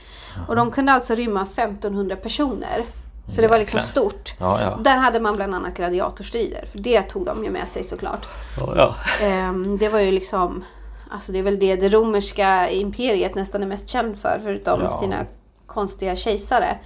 [0.48, 2.84] Och de kunde alltså rymma 1500 personer.
[3.28, 4.34] Så det var liksom stort.
[4.38, 4.78] Ja, ja.
[4.84, 6.64] Där hade man bland annat gladiatorstrider.
[6.72, 8.26] För det tog de ju med sig såklart.
[8.58, 8.94] Ja.
[9.22, 10.64] Ehm, det var ju liksom...
[11.10, 14.40] Alltså det är väl det det romerska imperiet nästan är mest känd för.
[14.42, 15.16] Förutom sina
[15.66, 16.78] konstiga kejsare.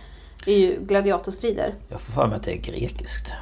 [0.46, 1.74] Är ju gladiatorstrider.
[1.88, 3.32] Jag får för mig att det är grekiskt.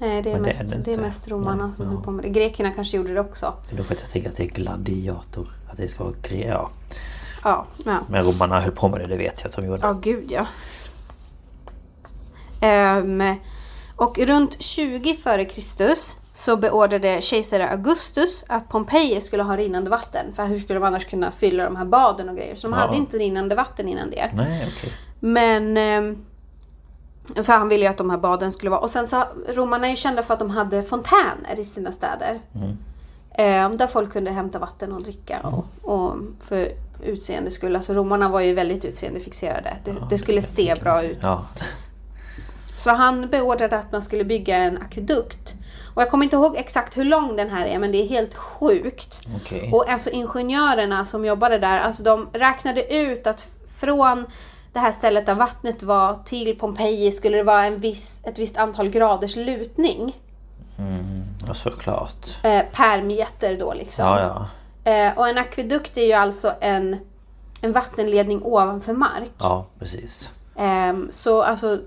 [0.00, 2.04] Nej, det är, Men det är mest, det det är mest romarna Nej, som höll
[2.04, 2.28] på med det.
[2.28, 3.54] Grekerna kanske gjorde det också.
[3.70, 5.48] Då att jag tänker att det är gladiator.
[5.70, 6.14] Att det ska vara.
[6.30, 6.70] Ja.
[7.44, 7.98] Ja, ja.
[8.08, 9.80] Men romarna höll på med det, det vet jag att de gjorde.
[9.82, 10.46] Ja, gud ja.
[12.60, 13.22] Ehm,
[13.96, 20.26] och runt 20 före Kristus så beordrade kejsare Augustus att Pompeji skulle ha rinnande vatten.
[20.36, 22.54] För hur skulle de annars kunna fylla de här baden och grejer?
[22.54, 22.80] Så de Ja.
[22.84, 24.30] hade inte rinnande vatten innan det.
[24.34, 24.92] Nej, okej.
[25.20, 25.76] Men...
[25.76, 26.24] ehm,
[27.34, 28.80] För han ville ju att de här baden skulle vara...
[28.80, 32.40] Och sen så romarna är ju kända för att de hade fontäner i sina städer.
[33.30, 35.40] Eh, där folk kunde hämta vatten och dricka.
[35.40, 36.68] Och, och för
[37.02, 37.76] utseende skull.
[37.76, 39.76] Alltså romarna var ju väldigt utseendefixerade.
[39.84, 41.18] Det, det skulle se bra ut.
[41.22, 41.46] Ja.
[42.76, 45.54] Så han beordrade att man skulle bygga en akvedukt.
[45.94, 48.34] Och jag kommer inte ihåg exakt hur lång den här är men det är helt
[48.34, 49.20] sjukt.
[49.36, 49.70] Okej.
[49.72, 54.26] Och alltså ingenjörerna som jobbade där, alltså de räknade ut att från
[54.72, 58.56] det här stället där vattnet var till Pompeji skulle det vara en viss, ett visst
[58.56, 60.16] antal graders lutning.
[61.46, 62.26] Ja, såklart.
[62.42, 64.04] Eh, per meter då liksom.
[64.06, 64.46] Ja, ja.
[64.88, 66.96] Eh, och en akvedukt är ju alltså en,
[67.60, 69.32] en vattenledning ovanför mark.
[69.38, 70.30] Ja, precis.
[70.56, 71.80] Ehm, så alltså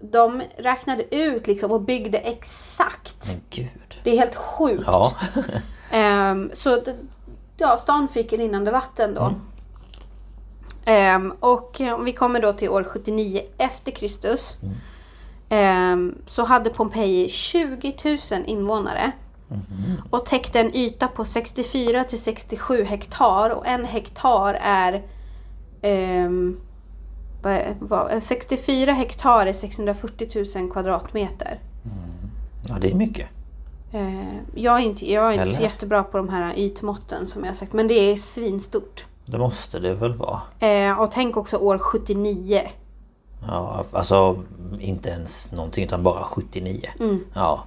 [0.00, 3.26] de räknade ut liksom och byggde exakt.
[3.26, 4.00] Men gud.
[4.02, 4.84] Det är helt sjukt.
[4.86, 5.14] Ja.
[5.90, 6.82] Ehm, så
[7.56, 9.34] ja, stan fick rinnande vatten då.
[10.84, 14.56] Ehm, och eh, om vi kommer då till år 79 efter Kristus.
[15.48, 19.12] ehm, så hade Pompeji 20 000 invånare.
[20.10, 23.50] Och täckte en yta på 64 till 67 hektar.
[23.50, 25.02] Och en hektar är...
[25.82, 26.60] ehm,
[27.44, 31.60] är- vad- 64 hektar är 640 000 kvadratmeter.
[32.68, 33.28] ja, det är mycket.
[33.92, 37.56] Eh, jag är inte, jag är inte så jättebra på de här ytmåtten som jag
[37.56, 37.72] sagt.
[37.72, 39.04] Men det är svinstort.
[39.24, 40.40] Det måste det väl vara.
[40.60, 42.60] Eh, och tänk också år 79.
[43.46, 44.42] Ja, alltså
[44.80, 46.80] inte ens någonting utan bara 79.
[47.00, 47.20] Mm.
[47.34, 47.64] Ja.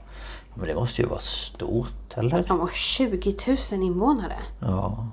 [0.55, 2.43] Men det måste ju vara stort, eller?
[2.47, 4.35] De var 20 000 invånare.
[4.59, 5.07] Ja.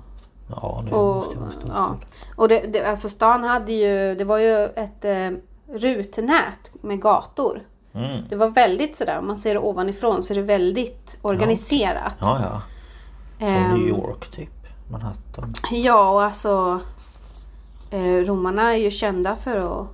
[0.51, 1.69] Ja, det Och, måste ju vara stort.
[1.73, 1.95] ja.
[2.35, 5.29] och det, det, alltså stan hade ju, det var ju ett eh,
[5.73, 7.61] rutnät med gator.
[7.93, 8.23] Mm.
[8.29, 12.15] Det var väldigt sådär, om man ser det ovanifrån så är det väldigt organiserat.
[12.19, 12.61] Ja, ja.
[13.37, 13.71] Som Ehm.
[13.79, 14.49] New York typ.
[14.91, 15.53] Manhattan.
[15.71, 16.79] Ja, och alltså
[17.89, 19.87] eh, romarna är ju kända för att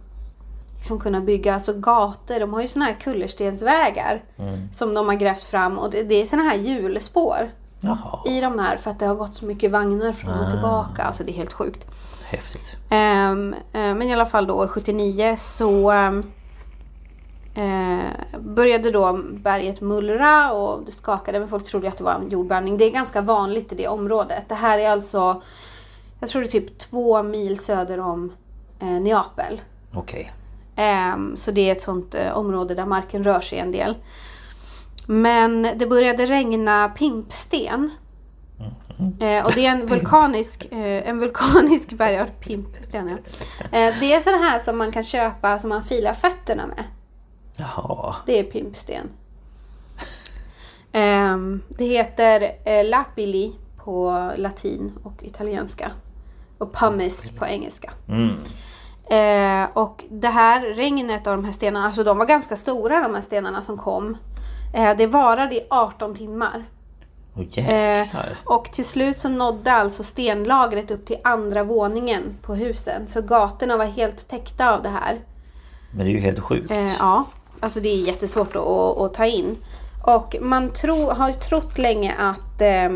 [0.85, 2.39] liksom kunna bygga alltså, gator.
[2.39, 4.23] De har ju såna här kullerstensvägar
[4.71, 8.19] som de har grävt fram och det, det är såna här hjulspår Jaha.
[8.25, 11.03] i de här för att det har gått så mycket vagnar fram och tillbaka.
[11.03, 11.87] Alltså det är helt sjukt.
[12.25, 12.75] Häftigt.
[12.89, 13.35] Eh,
[13.71, 16.23] men i alla fall då år 79 så ehm,
[17.55, 22.29] eh, började då berget mullra och det skakade men folk trodde att det var en
[22.29, 22.77] jordbävning.
[22.77, 24.43] Det är ganska vanligt i det området.
[24.49, 25.41] Det här är alltså,
[26.19, 28.31] jag tror det är typ två mil söder om
[28.79, 29.61] eh, Neapel.
[29.93, 30.31] Okej.
[30.75, 33.95] Ehm, så det är ett sånt eh, område där marken rör sig en del.
[35.07, 37.89] Men det började regna pimpsten.
[39.19, 43.17] Eh, och det är en vulkanisk, eh, en vulkanisk bergart, pimpsten ja.
[43.99, 46.83] Det är sådana här som man kan köpa som man filar fötterna med.
[47.55, 48.15] Jaha.
[48.25, 49.09] Det är pimpsten.
[50.91, 55.91] Ehm, det heter lapilli på latin och italienska.
[56.57, 57.91] Och pumice på engelska.
[58.07, 58.35] Mm.
[59.09, 63.13] Eh, och det här regnet av de här stenarna, alltså de var ganska stora de
[63.13, 64.17] här stenarna som kom.
[64.73, 66.65] Eh, det varade i 18 timmar.
[67.37, 68.07] Åh Eh,
[68.43, 73.07] och till slut så nådde alltså stenlagret upp till andra våningen på husen.
[73.07, 75.19] Så gatorna var helt täckta av det här.
[75.91, 76.71] Men det är ju helt sjukt.
[76.71, 77.25] Eh, ja,
[77.59, 79.57] alltså det är jättesvårt att, att, att ta in.
[80.03, 82.89] Och man tro, har ju trott länge att eh,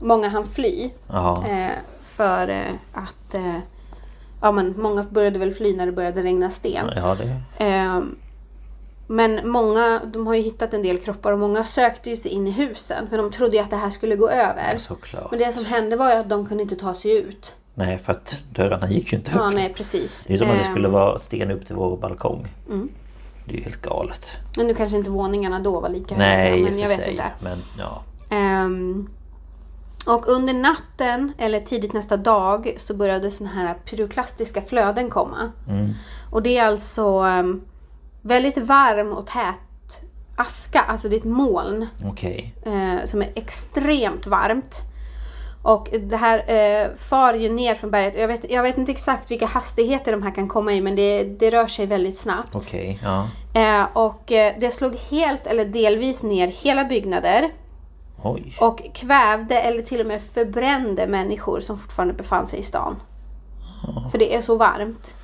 [0.00, 0.90] många hann fly.
[1.48, 1.70] Eh,
[2.16, 3.34] för att
[4.44, 6.90] ja, men många började väl fly när det började regna sten.
[6.96, 7.64] Ja, det...
[7.64, 8.16] Ehm,
[9.06, 12.46] men många, de har ju hittat en del kroppar och många sökte ju sig in
[12.46, 13.08] i husen.
[13.10, 14.78] För de trodde ju att det här skulle gå över.
[14.78, 15.30] Såklart.
[15.30, 17.54] Men det som hände var ju att de kunde inte ta sig ut.
[17.74, 19.36] Nej, för att dörrarna gick ju inte upp.
[19.36, 20.24] Ja, nej precis.
[20.28, 22.46] Det är som att det Ehm, skulle vara stegen upp till vår balkong.
[22.68, 22.88] Mm.
[23.44, 24.30] Det är ju helt galet.
[24.56, 26.56] Men nu kanske inte våningarna då var lika Nej, höga.
[26.56, 27.12] i Men och jag för vet sig.
[27.12, 27.24] inte.
[27.40, 28.02] Men ja.
[28.36, 29.08] Ehm,
[30.06, 35.52] och under natten, eller tidigt nästa dag, så började såna här pyroklastiska flöden komma.
[36.30, 37.62] Och det är alltså ehm,
[38.22, 39.54] väldigt varm och tät
[40.36, 42.54] aska, alltså det är ett moln Okej.
[42.66, 44.80] eh, som är extremt varmt.
[45.62, 48.16] Och det här eh, far ju ner från berget.
[48.16, 51.24] Jag vet, jag vet inte exakt vilka hastigheter de här kan komma i men det,
[51.24, 52.54] det rör sig väldigt snabbt.
[52.54, 53.28] Okej, ja.
[53.54, 57.50] Eh, och eh, det slog helt eller delvis ner hela byggnader.
[58.24, 58.56] Oj.
[58.60, 62.96] Och kvävde eller till och med förbrände människor som fortfarande befann sig i stan.
[64.10, 65.16] För det är så varmt.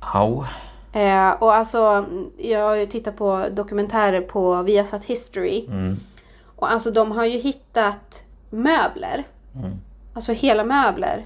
[0.00, 0.44] Au.
[0.92, 2.06] Eh, och alltså,
[2.38, 5.66] jag har ju tittat på dokumentärer på Viasat History.
[6.56, 9.24] Och alltså de har ju hittat möbler.
[10.14, 11.24] Alltså hela möbler.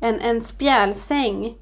[0.00, 1.54] En, en spjälsäng.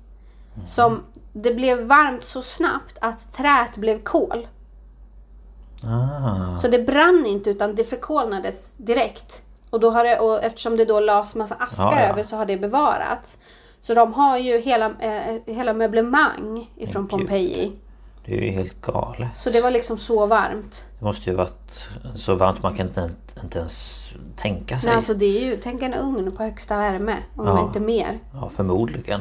[0.66, 4.46] Som det blev varmt så snabbt att träet blev kol.
[5.88, 6.56] Ah.
[6.58, 9.42] Så det brann inte utan det förkolnades direkt.
[9.70, 12.06] Och, då har det, och eftersom det då lades massa aska Ja, ja.
[12.06, 13.38] över så har det bevarats.
[13.80, 17.10] Så de har ju hela, eh, hela möblemang ifrån Men gud.
[17.28, 17.72] Pompeji.
[18.26, 19.28] Det är ju helt galet.
[19.34, 20.84] Så det var liksom så varmt.
[20.98, 23.10] Det måste ju varit så varmt man kan inte,
[23.42, 24.04] inte ens
[24.36, 24.88] tänka sig.
[24.88, 27.16] Nej, alltså det är ju, tänk en ugn på högsta värme.
[27.36, 27.66] Om Ja.
[27.66, 28.18] inte mer.
[28.32, 29.20] Ja, förmodligen.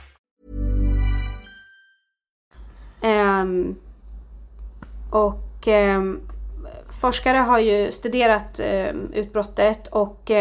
[3.01, 3.75] Ehm,
[5.09, 6.19] och ehm,
[7.01, 10.31] forskare har ju studerat ehm, utbrottet och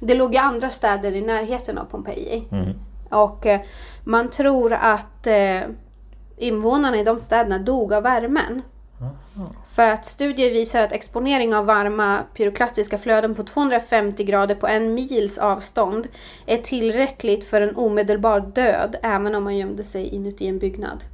[0.00, 2.48] det låg i andra städer i närheten av Pompeji.
[3.10, 3.60] Och eh,
[4.04, 5.60] man tror att eh,
[6.36, 8.62] invånarna i de städerna dog av värmen.
[9.68, 14.94] För att studier visar att exponering av varma pyroklastiska flöden på 250 grader på en
[14.94, 16.08] mils avstånd
[16.46, 21.04] är tillräckligt för en omedelbar död även om man gömde sig inuti en byggnad.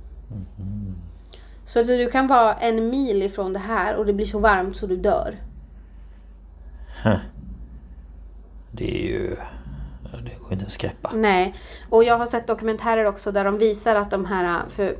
[1.64, 4.76] Så att du kan vara en mil ifrån det här och det blir så varmt
[4.76, 5.36] så du dör.
[8.70, 9.36] Det är ju...
[10.24, 11.10] Det går inte att skräppa.
[11.14, 11.54] Nej.
[11.90, 14.96] Och jag har sett dokumentärer också där de visar att de här, för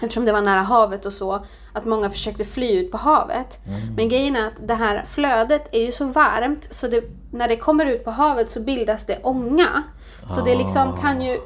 [0.00, 3.58] eftersom det var nära havet och så, att många försökte fly ut på havet.
[3.96, 7.56] Men grejen är att det här flödet är ju så varmt så det, när det
[7.56, 9.82] kommer ut på havet så bildas det ånga.
[10.28, 11.38] Så det liksom kan ju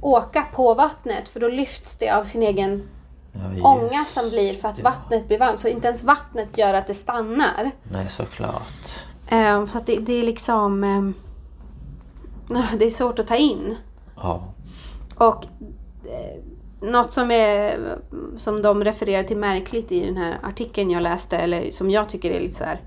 [0.00, 2.88] åka på vattnet för då lyfts det av sin egen
[3.32, 5.60] Ja, ånga som blir för att vattnet blir varmt.
[5.60, 7.70] Så inte ens vattnet gör att det stannar.
[7.82, 9.02] Nej, såklart.
[9.28, 10.84] Eh, så det, det är liksom...
[10.84, 13.76] Eh, det är svårt att ta in.
[14.16, 14.42] Ja.
[15.14, 15.44] Och
[16.04, 16.42] eh,
[16.80, 17.78] något som, är,
[18.36, 22.30] som de refererar till märkligt i den här artikeln jag läste, eller som jag tycker
[22.30, 22.80] är lite så här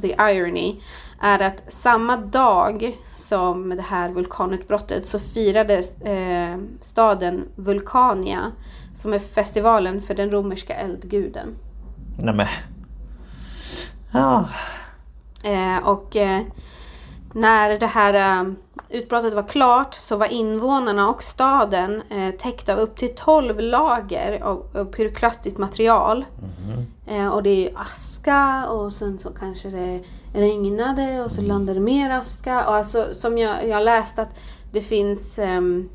[0.00, 0.80] the irony,
[1.20, 8.52] är att samma dag som det här vulkanutbrottet så firades eh, staden Vulkania
[8.94, 11.56] som är festivalen för den romerska eldguden.
[12.18, 12.46] Nej men...
[14.12, 14.48] Ja.
[15.44, 16.42] Eh, och eh,
[17.34, 18.52] när det här eh,
[18.88, 24.40] utbrottet var klart så var invånarna och staden eh, täckta av upp till 12 lager
[24.42, 26.24] av, av pyroklastiskt material.
[27.06, 30.00] Eh, och det är aska och sen så kanske det
[30.34, 32.66] regnade och så landade mer aska.
[32.68, 34.28] Och alltså, som jag, jag läst att
[34.72, 35.88] det finns ehm,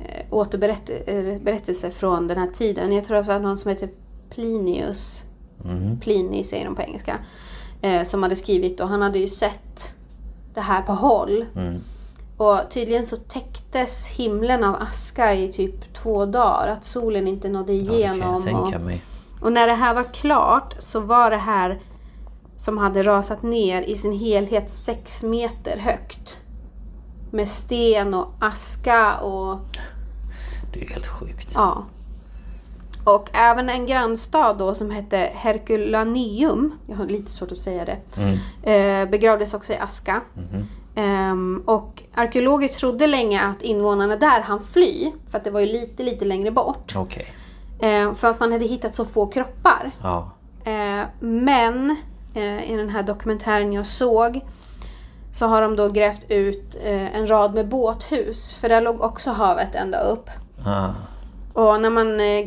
[0.00, 2.92] eh, återberättelser från den här tiden.
[2.92, 3.88] Jag tror att det var någon som heter
[4.30, 5.24] Plinius.
[6.00, 7.18] Plini säger de på engelska.
[7.82, 9.94] Eh, som hade skrivit och han hade ju sett
[10.54, 11.44] det här på håll.
[12.36, 16.68] Och tydligen så täcktes himlen av aska i typ två dagar.
[16.68, 18.42] Att solen inte nådde Ja, igenom.
[18.42, 21.80] tänka och, och när det här var klart så var det här
[22.56, 26.36] som hade rasat ner i sin helhet sex meter högt.
[27.30, 29.58] Med sten och aska och
[30.72, 31.50] Det är helt sjukt.
[31.54, 31.84] ja.
[33.04, 37.98] Och även en grannstad då som hette Herculaneum, jag har lite svårt att säga det,
[38.72, 40.20] eh, begravdes också i aska.
[40.96, 45.66] Ehm, och arkeologer trodde länge att invånarna där hann fly, för att det var ju
[45.66, 46.92] lite, lite längre bort.
[46.96, 47.26] Okej.
[47.78, 49.90] Eh, för att man hade hittat så få kroppar.
[50.02, 50.30] Ja.
[50.64, 51.96] Eh, men
[52.66, 54.40] i den här dokumentären jag såg
[55.32, 58.54] så har de då grävt ut eh, en rad med båthus.
[58.54, 60.30] För där låg också havet ända upp.
[60.64, 60.88] Ah.
[61.52, 62.46] Och när man eh,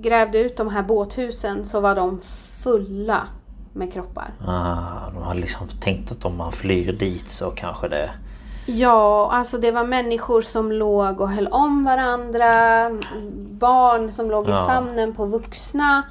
[0.00, 2.20] grävde ut de här båthusen så var de
[2.62, 3.22] fulla
[3.72, 4.34] med kroppar.
[4.46, 8.10] Ah, de hade liksom tänkt att om man flyr dit så kanske det...
[8.66, 12.90] Ja, alltså det var människor som låg och höll om varandra.
[13.50, 14.64] Barn som låg Ja.
[14.64, 16.02] i famnen på vuxna.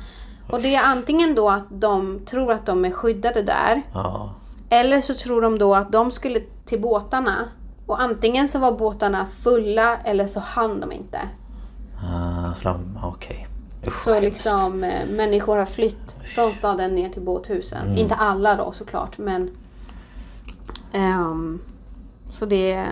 [0.49, 3.81] Och det är antingen då att de tror att de är skyddade där.
[3.93, 4.33] Ja.
[4.69, 7.49] Eller så tror de då att de skulle till båtarna.
[7.85, 11.19] Och antingen så var båtarna fulla eller så hann de inte.
[12.03, 12.71] Ah,
[13.03, 13.47] Okej.
[13.87, 17.85] Usch, Så liksom eh, människor har flytt från staden ner till båthusen.
[17.87, 17.97] Mm.
[17.97, 19.49] Inte alla då såklart men...
[20.93, 21.59] ehm,
[22.31, 22.85] så det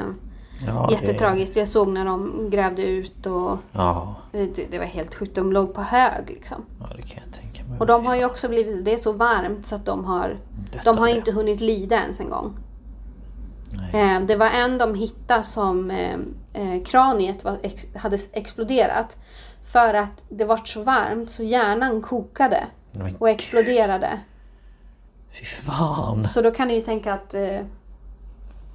[0.68, 1.56] Ja, det- jättetragiskt.
[1.56, 5.36] Jag såg när de grävde ut och Ja, det, det var helt sjukt.
[5.36, 6.66] De låg på hög liksom.
[6.80, 7.80] ja, det kan jag tänka mig.
[7.80, 8.86] Och de har ju också blivit...
[8.86, 10.38] Det är så varmt så att de har...
[10.74, 11.12] Dött De har det.
[11.16, 12.54] inte hunnit lida ens en gång.
[13.94, 16.16] Eh, det var en de hittade som eh,
[16.54, 19.18] eh, kraniet var ex, hade exploderat.
[19.72, 22.64] För att det var så varmt så hjärnan kokade
[23.20, 24.20] och exploderade.
[25.32, 26.26] Fy fan!
[26.26, 27.60] Så då kan ni ju tänka att eh,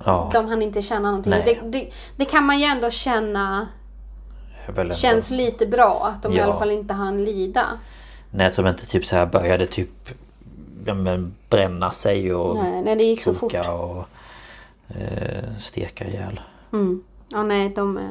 [0.04, 1.32] Ja, de hann inte känna någonting.
[1.32, 3.68] Det, det, det kan man ju ändå känna
[4.66, 6.12] ändå- känns lite bra.
[6.14, 6.44] Att de i Ja.
[6.44, 7.66] alla fall inte hann lida.
[8.30, 9.90] Nej, att de inte typ så här började typ
[10.86, 13.54] ja, men bränna sig och Nej, nej det gick så fort.
[13.54, 14.08] och
[14.96, 16.40] eh, steka ihjäl.
[16.72, 17.02] Mm.
[17.28, 18.04] Ja, nej, de, eh,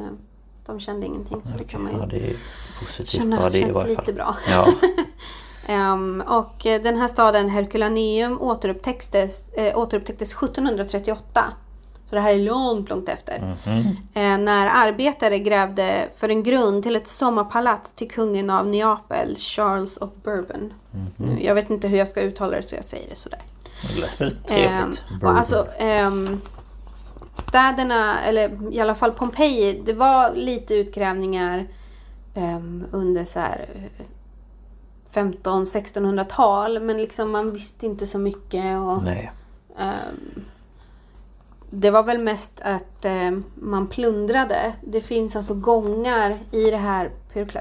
[0.65, 1.41] de kände ingenting.
[1.43, 2.35] Så det kan man ju Ja, det är
[2.79, 4.35] positivt känna bara det i känns varje lite bra.
[4.49, 4.67] Ja,
[5.69, 11.43] Ehm, och eh, den här staden Herculaneum återupptäcktes, eh, återupptäcktes 1738.
[12.09, 13.55] Så det här är långt, långt efter.
[13.65, 13.79] Mhm.
[14.13, 19.97] Eh, när arbetare grävde för en grund till ett sommarpalats till kungen av Neapel, Charles
[19.97, 20.73] of Bourbon.
[20.91, 21.07] Mhm.
[21.17, 23.41] Nu, Jag vet inte hur jag ska uttala det så jag säger det sådär.
[23.95, 25.03] det lät väldigt trevligt.
[25.23, 26.41] och alltså, ehm,
[27.35, 31.67] städerna, eller i alla fall Pompeji, det var lite utgrävningar
[32.35, 34.05] ehm, under så här eh,
[35.13, 36.79] 15-1600-tal.
[36.79, 38.79] Men liksom man visste inte så mycket.
[38.79, 39.31] Och, Nej.
[39.79, 40.45] ehm,
[41.69, 44.73] det var väl mest att ehm, man plundrade.
[44.81, 47.11] Det finns alltså gångar i det här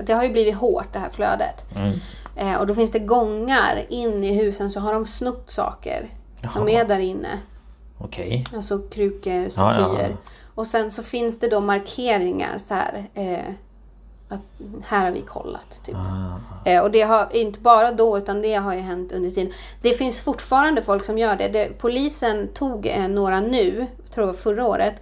[0.06, 1.64] Det har ju blivit hårt det här flödet.
[1.76, 1.92] Mm.
[2.36, 6.08] Eh, och då finns det gångar in i husen så har de snott saker
[6.52, 6.80] som Jaha.
[6.80, 7.28] är där inne.
[7.98, 8.44] Okej.
[8.54, 9.78] Alltså krukor, Ja, statyer.
[9.78, 10.16] ja, ja.
[10.54, 13.08] Och sen så finns det då markeringar så här.
[13.14, 13.54] Eh,
[14.28, 14.40] att
[14.84, 15.80] här har vi kollat.
[15.84, 15.94] Typ.
[15.96, 16.70] Ah.
[16.70, 19.52] Eh, och det har inte bara då utan det har ju hänt under tiden.
[19.82, 21.48] Det finns fortfarande folk som gör det.
[21.48, 24.94] det polisen tog eh, några nu, jag tror var förra året.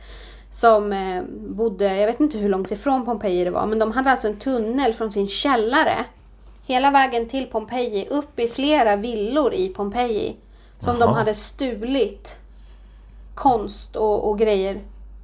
[0.51, 3.67] Som eh, bodde, jag vet inte hur långt ifrån Pompeji det var.
[3.67, 6.05] Men de hade alltså en tunnel från sin källare.
[6.67, 8.07] Hela vägen till Pompeji.
[8.11, 10.37] Upp i flera villor i Pompeji.
[10.81, 11.13] Som de Jaha.
[11.15, 12.39] hade stulit
[13.35, 14.81] konst och, och grejer.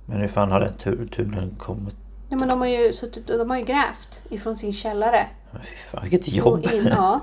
[0.06, 1.96] Men hur fan har den tu- tunneln kommit?
[2.30, 5.26] Ja, men de har ju suttit, de har ju grävt ifrån sin källare.
[5.52, 6.64] Men fy fan vilket Och, jobb!
[6.72, 7.20] in, ja.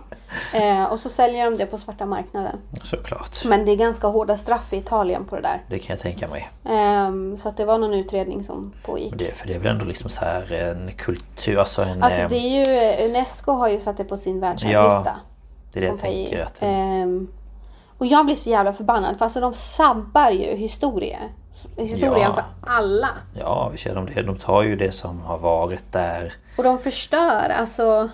[0.54, 2.58] eh, och så säljer de det på svarta marknaden.
[2.84, 3.46] Såklart.
[3.46, 5.64] Men det är ganska hårda straff i Italien på det där.
[5.70, 6.50] Det kan jag tänka mig.
[6.70, 9.12] Ehm, så att det var någon utredning som pågick.
[9.12, 12.04] Och det, för det är väl ändå liksom så här en kultur, alltså en...
[12.04, 12.66] Alltså eh, det är
[13.00, 15.16] ju, Unesco har ju satt det på sin världsarvlista.
[15.74, 16.40] det är det jag tänker.
[16.44, 17.28] Att, Ehm,
[17.98, 21.18] och jag blir så jävla förbannad för alltså de sabbar ju historia.
[21.78, 22.34] Historien Ja.
[22.34, 23.10] för alla.
[23.40, 24.22] ja, vi känner om det.
[24.22, 26.34] De tar ju det som har varit där.
[26.58, 27.84] Och de förstör alltså.
[27.84, 28.10] Ja,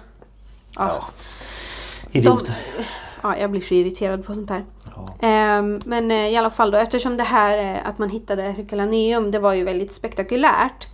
[0.88, 1.04] Ja.
[2.12, 2.56] Idioter.
[3.24, 4.64] ja jag blir så irriterad på sånt här.
[5.22, 9.32] Ehm, men eh, i alla fall då eftersom det här eh, att man hittade Herculaneum
[9.32, 10.88] det var ju väldigt spektakulärt.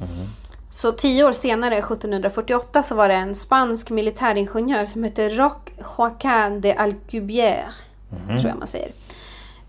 [0.72, 5.58] Så tio år senare, 1748, så var det en spansk militäringenjör som hette Roch
[5.98, 7.64] Joaquin de Alcubierre.
[8.28, 8.92] Tror jag man säger.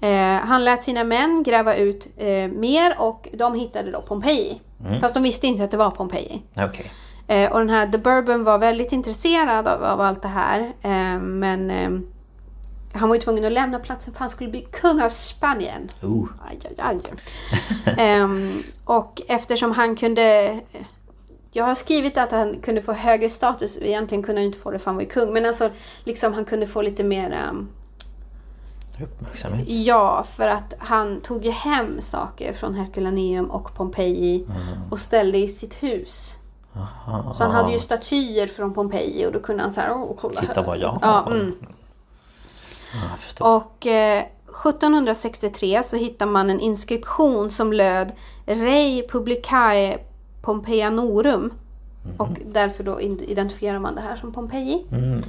[0.01, 4.61] Eh, han lät sina män gräva ut eh, mer och de hittade då Pompeji.
[5.01, 6.43] Fast de visste inte att det var Pompeji.
[6.57, 6.93] Okej.
[7.27, 10.61] Eh, och den här The Bourbon var väldigt intresserad av, av allt det här.
[10.83, 11.91] Eh, men eh,
[12.93, 15.89] han var ju tvungen att lämna platsen för han skulle bli kung av Spanien.
[16.03, 16.29] Oh.
[16.49, 17.01] Aj, aj, aj.
[17.99, 20.59] Ehm, och eftersom han kunde...
[21.53, 23.79] Jag har skrivit att han kunde få högre status.
[23.83, 25.33] Egentligen kunde han inte få det för han var ju kung.
[25.33, 25.71] Men alltså,
[26.05, 27.33] liksom han kunde få lite mer...
[27.33, 27.69] ehm,
[29.03, 29.69] Uppmärksamhet.
[29.69, 34.47] Ja, för att han tog ju hem saker från Herculaneum och Pompeji
[34.91, 36.37] och ställde i sitt hus.
[37.35, 40.41] Så han hade ju statyer från Pompeji och då kunde han så här, åh kolla
[40.41, 40.67] Titta här.
[40.67, 41.33] vad jag Ja, har.
[41.33, 41.55] mm.
[42.93, 43.57] Ja, jag förstår.
[43.57, 44.23] Och eh,
[44.65, 48.13] 1763 så hittar man en inskription som löd
[48.47, 49.99] Rei publicae
[50.43, 51.53] Pompeianorum.
[52.19, 54.87] Och därför då identifierar man det här som Pompeji.
[54.93, 55.23] Mm,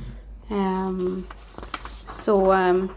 [0.50, 1.24] Ehm,
[2.08, 2.90] så ehm,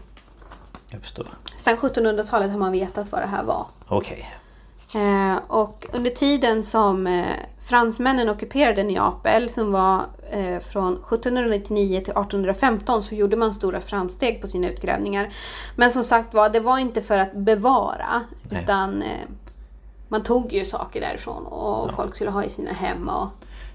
[0.95, 1.27] jag förstår.
[1.57, 3.65] sen 1700-talet har man vetat vad det här var.
[3.87, 4.31] Okej.
[4.95, 7.25] Eh, och under tiden som eh,
[7.65, 14.41] fransmännen ockuperade Neapel som var eh, från 1799 till 1815 så gjorde man stora framsteg
[14.41, 15.33] på sina utgrävningar.
[15.75, 18.63] Men som sagt var, det var inte för att bevara Nej.
[18.63, 19.03] utan
[20.07, 23.27] man tog ju saker därifrån och folk skulle ha i sina hem och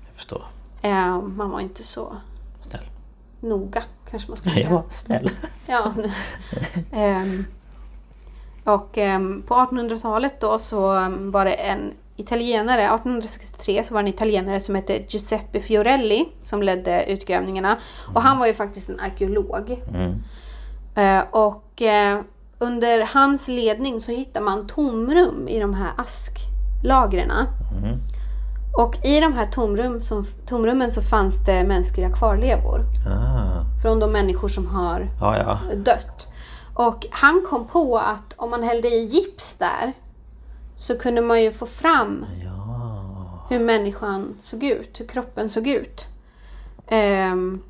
[0.06, 0.44] Jag förstår.
[1.36, 2.16] man var inte så
[2.60, 2.84] Snäll.
[3.40, 4.70] noga kanske man ska Jag säga.
[4.70, 5.30] var snäll.
[5.66, 5.92] Ja.
[6.92, 7.44] Ehm,
[8.64, 14.08] och ehm, på 1800-talet då så ehm, var det en italienare, 1863 så var det
[14.08, 17.76] en italienare som hette Giuseppe Fiorelli som ledde utgrävningarna.
[18.14, 19.82] Och han var ju faktiskt en arkeolog.
[19.94, 20.14] Mm.
[20.94, 22.20] Eh, och eh,
[22.58, 27.32] under hans ledning så hittar man tomrum i de här asklagren.
[28.76, 32.80] Och i de här tomrum som, tomrummen så fanns det mänskliga kvarlevor.
[33.08, 33.80] Ah.
[33.82, 35.74] Från de människor som har Ja, ja.
[35.76, 36.28] dött.
[36.74, 39.92] Och han kom på att om man hällde i gips där
[40.76, 43.46] så kunde man ju få fram Ja.
[43.48, 46.06] hur människan såg ut, hur kroppen såg ut.
[46.88, 47.62] Ehm,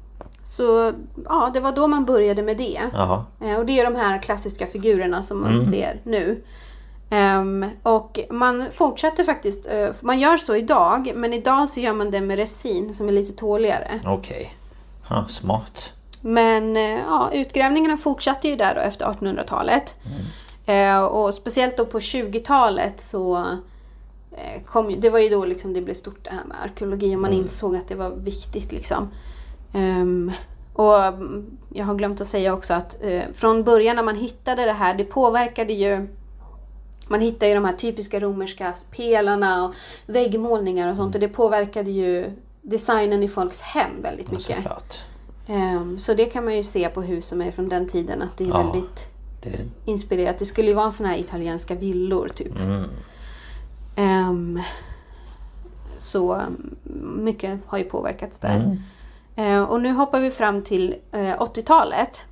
[0.42, 0.92] så
[1.24, 2.80] ja, det var då man började med det.
[2.92, 3.24] Jaha.
[3.40, 6.42] Eh, Och det är de här klassiska figurerna som man ser nu.
[7.10, 12.10] Ehm, och man fortsätter faktiskt, eh, man gör så idag, men idag så gör man
[12.10, 14.00] det med resin som är lite tåligare.
[14.06, 14.54] Okej.
[15.08, 15.92] Ja, smart.
[16.20, 19.94] Men eh, ja, utgrävningarna fortsatte ju där då efter 1800-talet.
[20.66, 23.36] Eh, och speciellt då på 20-talet så
[24.32, 27.16] eh, kom ju, det var ju då liksom det blev stort det här med arkeologi
[27.16, 29.08] och man insåg att det var viktigt liksom.
[29.74, 30.32] Ehm,
[30.74, 32.96] och mm, jag har glömt att säga också att
[33.34, 36.08] från början när man hittade det här, det påverkade ju
[37.10, 39.74] man hittar ju de här typiska romerska pelarna och
[40.06, 42.30] väggmålningar och sånt och det påverkade ju
[42.62, 44.58] designen i folks hem väldigt mycket.
[45.46, 48.36] Ehm, så det kan man ju se på hus som är från den tiden att
[48.36, 48.62] det är Ja.
[48.62, 49.06] väldigt
[49.42, 50.38] Det, inspirerat.
[50.38, 52.58] Det skulle ju vara såna här italienska villor typ.
[52.58, 52.84] mm.
[53.96, 54.60] Ehm,
[55.98, 56.74] så mm,
[57.24, 58.56] mycket har ju påverkats där.
[58.56, 58.76] Mm.
[59.36, 62.24] Ehm, och nu hoppar vi fram till eh, 80-talet.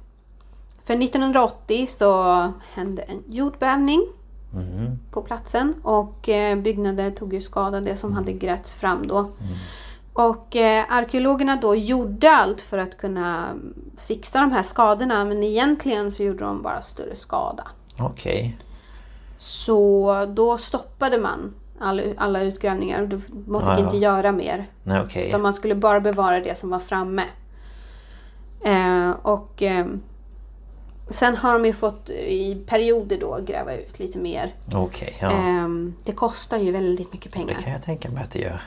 [0.83, 2.22] För 1980 så
[2.74, 4.07] hände en jordbävning
[4.55, 4.99] Mm.
[5.11, 9.31] på platsen och eh, byggnader tog ju skada, det som hade grävts fram då.
[10.13, 13.49] Och eh, arkeologerna då gjorde allt för att kunna
[13.97, 17.69] fixa de här skadorna men egentligen så gjorde de bara större skada.
[17.99, 18.57] Okej.
[19.39, 23.21] Så då stoppade man all, alla utgrävningar.
[23.47, 23.79] Man fick ja.
[23.79, 24.67] inte göra mer.
[25.05, 25.29] Okej.
[25.29, 27.25] Utan man skulle bara bevara det som var framme.
[28.65, 29.87] Eh, och eh,
[31.11, 34.55] sen har de ju fått i perioder då gräva ut lite mer.
[34.75, 35.31] Okej, ja.
[35.31, 35.69] Eh,
[36.05, 37.55] det kostar ju väldigt mycket Det pengar.
[37.55, 38.61] kan jag tänka mig att det gör.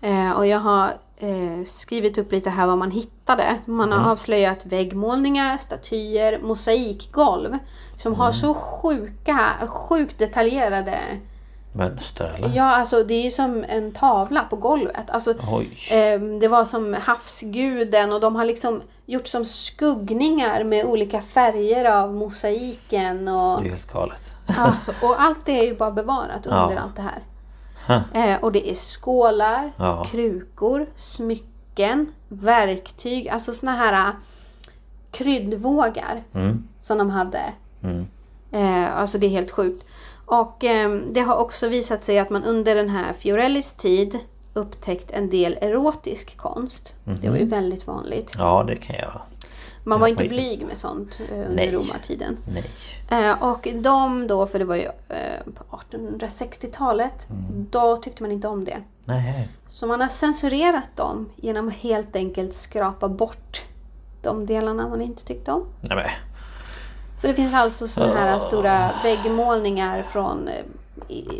[0.00, 0.86] Eh, och jag har
[1.16, 3.44] eh, skrivit upp lite här vad man hittade.
[3.66, 7.58] Man har avslöjat väggmålningar, statyer, mosaikgolv.
[7.98, 10.98] Som har så sjuka, sjukt detaljerade...
[11.76, 12.56] Mönster eller?
[12.56, 15.10] Ja, alltså det är ju som en tavla på golvet.
[15.10, 21.20] Alltså, eh, det var som havsguden och de har liksom gjort som skuggningar med olika
[21.20, 23.28] färger av mosaiken.
[23.28, 24.32] Och, Det är helt galet.
[24.58, 26.62] alltså, och allt det är ju bara bevarat Ja.
[26.64, 27.22] under allt det här.
[28.14, 30.04] Eh, och det är skålar, Ja.
[30.10, 34.14] krukor, smycken, verktyg, alltså såna här äh,
[35.10, 36.68] kryddvågar Mm.
[36.80, 37.42] som de hade.
[37.82, 38.06] Mm.
[38.52, 39.84] Eh, alltså det är helt sjukt.
[40.26, 44.18] Och eh, det har också visat sig att man under den här Fiorellis tid
[44.54, 46.94] upptäckt en del erotisk konst.
[47.04, 48.32] Det var ju väldigt vanligt.
[48.38, 49.20] Ja, det kan jag.
[49.86, 51.72] Man var inte blyg med sånt eh, under Nej.
[51.72, 52.36] romartiden.
[52.54, 52.64] Nej.
[53.24, 57.66] Eh, och de då, för det var ju eh, på 1860-talet, Mm.
[57.70, 58.78] då tyckte man inte om det.
[59.04, 59.48] Nej.
[59.68, 63.62] Så man har censurerat dem genom att helt enkelt skrapa bort
[64.22, 65.66] de delarna man inte tyckte om.
[65.80, 66.10] Nej.
[67.24, 70.64] Så det finns alltså sådana här stora väggmålningar från eh,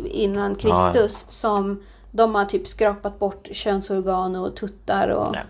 [0.05, 5.31] innan Kristus som de har typ skrapat bort könsorgan och tuttar och...
[5.31, 5.43] Nej.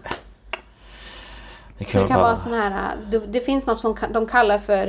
[1.78, 2.36] Det kan det kan vara...
[2.36, 2.72] sån här...
[2.72, 4.88] äh, Det, det finns något som de kallar för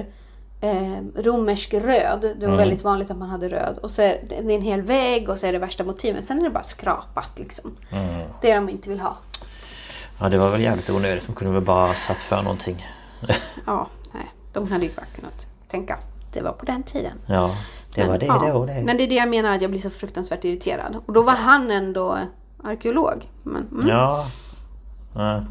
[0.60, 2.20] eh, romersk röd.
[2.20, 2.56] Det var Mm.
[2.56, 3.78] väldigt vanligt att man hade röd.
[3.78, 6.22] Och så är det en hel vägg och så är det värsta motiven.
[6.22, 7.76] Sen är det bara skrapat liksom.
[7.90, 8.28] Mm.
[8.40, 9.16] Det de inte vill ha.
[10.20, 11.26] Ja det var väl jävligt onödigt.
[11.26, 12.86] De kunde väl bara satt för någonting.
[13.66, 13.86] Ja.
[14.56, 15.98] De hade ju bara kunnat tänka
[16.32, 17.12] det var på den tiden.
[17.26, 17.50] Ja.
[17.94, 18.52] Det var Men, det ja.
[18.52, 18.82] då det.
[18.84, 20.96] Men det är det jag menar att jag blir så fruktansvärt irriterad.
[21.06, 22.18] Och då var han ändå
[22.64, 23.30] arkeolog.
[23.42, 24.26] Men, mm, Ja.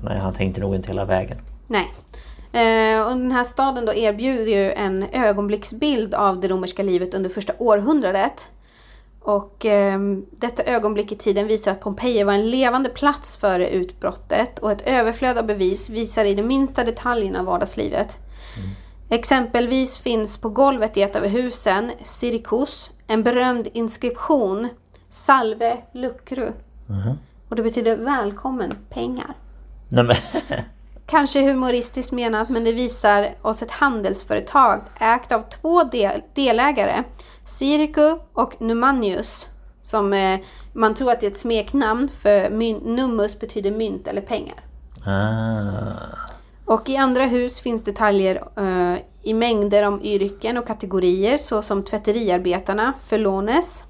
[0.04, 1.38] Nej han tänkte nog inte hela vägen.
[1.68, 1.94] Nej.
[2.52, 7.30] Eh, och den här staden då erbjuder ju en ögonblicksbild av det romerska livet under
[7.30, 8.50] första århundradet.
[9.22, 10.00] Och eh,
[10.32, 14.82] detta ögonblick i tiden visar att Pompeji var en levande plats före utbrottet och ett
[14.82, 18.18] överflöd av bevis visar i de minsta detaljerna vardagslivet.
[19.10, 24.70] Exempelvis finns på golvet i ett av husen, Siricus, en berömd inskription
[25.10, 26.52] Salve Lucru.
[27.50, 29.34] Och det betyder välkommen pengar.
[29.90, 30.16] Nej men.
[31.06, 37.04] Kanske humoristiskt menat, men det visar oss ett handelsföretag ägt av två del delägare,
[37.44, 39.50] Siriku och Numanius.
[39.84, 40.40] Som eh,
[40.74, 42.50] man tror att det är ett smeknamn för
[42.96, 44.60] nummus betyder mynt eller pengar.
[45.06, 46.25] Ah.
[46.66, 52.94] Och i andra hus finns detaljer eh, i mängder om yrken och kategorier såsom tvätteriarbetarna,
[53.02, 53.84] förlånes.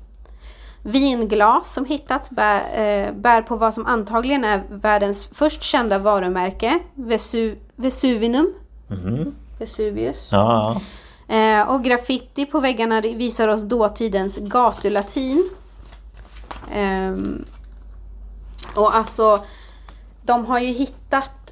[0.81, 6.79] Vinglas som hittats bär, eh, bär på vad som antagligen är världens först kända varumärke,
[6.93, 8.53] Vesu, Vesuvinum.
[9.59, 10.29] Vesuvius.
[10.31, 10.81] Ja.
[11.27, 15.49] Eh, och graffiti på väggarna visar oss dåtidens gatulatin.
[16.73, 17.45] Ehm,
[18.75, 19.43] och alltså,
[20.21, 21.44] de har ju hittat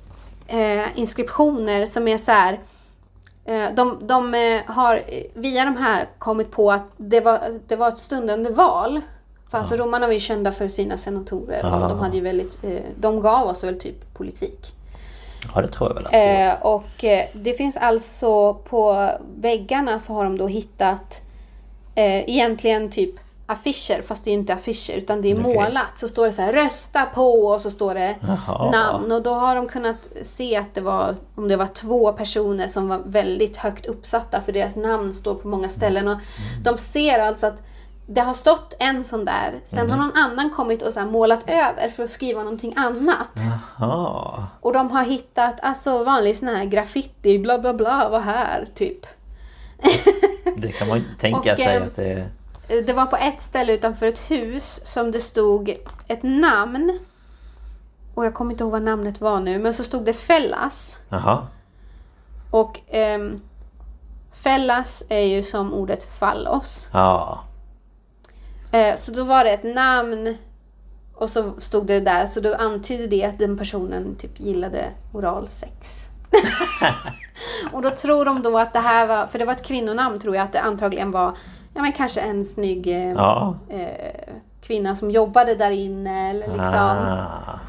[0.47, 2.59] eh, inskriptioner som är så här.
[3.45, 5.01] Eh, de de eh, har
[5.33, 9.01] via de här kommit på att det var, det var ett stundande val.
[9.51, 12.81] För alltså romarna var ju kända för sina senatorer och de hade ju väldigt, eh,
[12.99, 14.73] de gav oss väl typ politik.
[15.55, 19.99] Ja det tror jag väl att det Eh, och eh, det finns alltså på väggarna
[19.99, 21.21] så har de då hittat
[21.95, 23.15] eh, egentligen typ
[23.45, 25.55] affischer, fast det är inte affischer utan det är Okej.
[25.55, 25.97] målat.
[25.97, 28.71] Så står det så här rösta på och så står det Jaha.
[28.71, 29.11] namn.
[29.11, 32.87] Och då har de kunnat se att det var, om det var två personer som
[32.87, 36.07] var väldigt högt uppsatta för deras namn står på många ställen.
[36.07, 36.17] Och
[36.63, 37.61] de ser alltså att
[38.07, 41.89] det har stått en sån där, sen har någon annan kommit och så målat över
[41.89, 43.29] för att skriva någonting annat.
[43.79, 44.47] Ja.
[44.61, 49.05] Och de har hittat alltså vanlig sån här graffiti, bla bla bla, var här, typ.
[50.57, 52.27] Det kan man ju tänka Och, sig eh, att det...
[52.68, 55.74] Det var på ett ställe utanför ett hus som det stod
[56.07, 56.99] ett namn.
[58.16, 60.97] Och jag kommer inte ihåg vad namnet var nu, men så stod det Fellas.
[61.09, 61.47] Jaha.
[62.51, 63.41] Och ehm,
[64.32, 66.88] Fellas är ju som ordet fallos.
[66.93, 67.43] Ja.
[68.72, 70.38] Eh, så då var det ett namn
[71.16, 76.09] och så stod det där, så då antydde det att den personen typ gillade oralsex.
[77.72, 80.36] och då tror de då att det här var, för det var ett kvinnonamn tror
[80.36, 81.38] jag att det antagligen var,
[81.74, 83.55] ja men kanske en snygg eh, Ja.
[83.69, 86.63] eh, kvinna som jobbade där inne eller liksom.
[86.74, 87.59] Ah.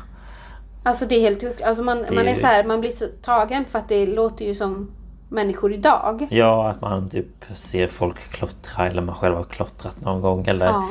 [0.82, 1.62] Alltså det är helt sjukt.
[1.62, 4.44] Alltså man, man är ju- så här, man blir så tagen för att det låter
[4.44, 4.90] ju som
[5.28, 6.26] människor idag.
[6.30, 10.66] Ja, att man typ ser folk klottra eller man själv har klottrat någon gång eller...
[10.66, 10.84] Ja.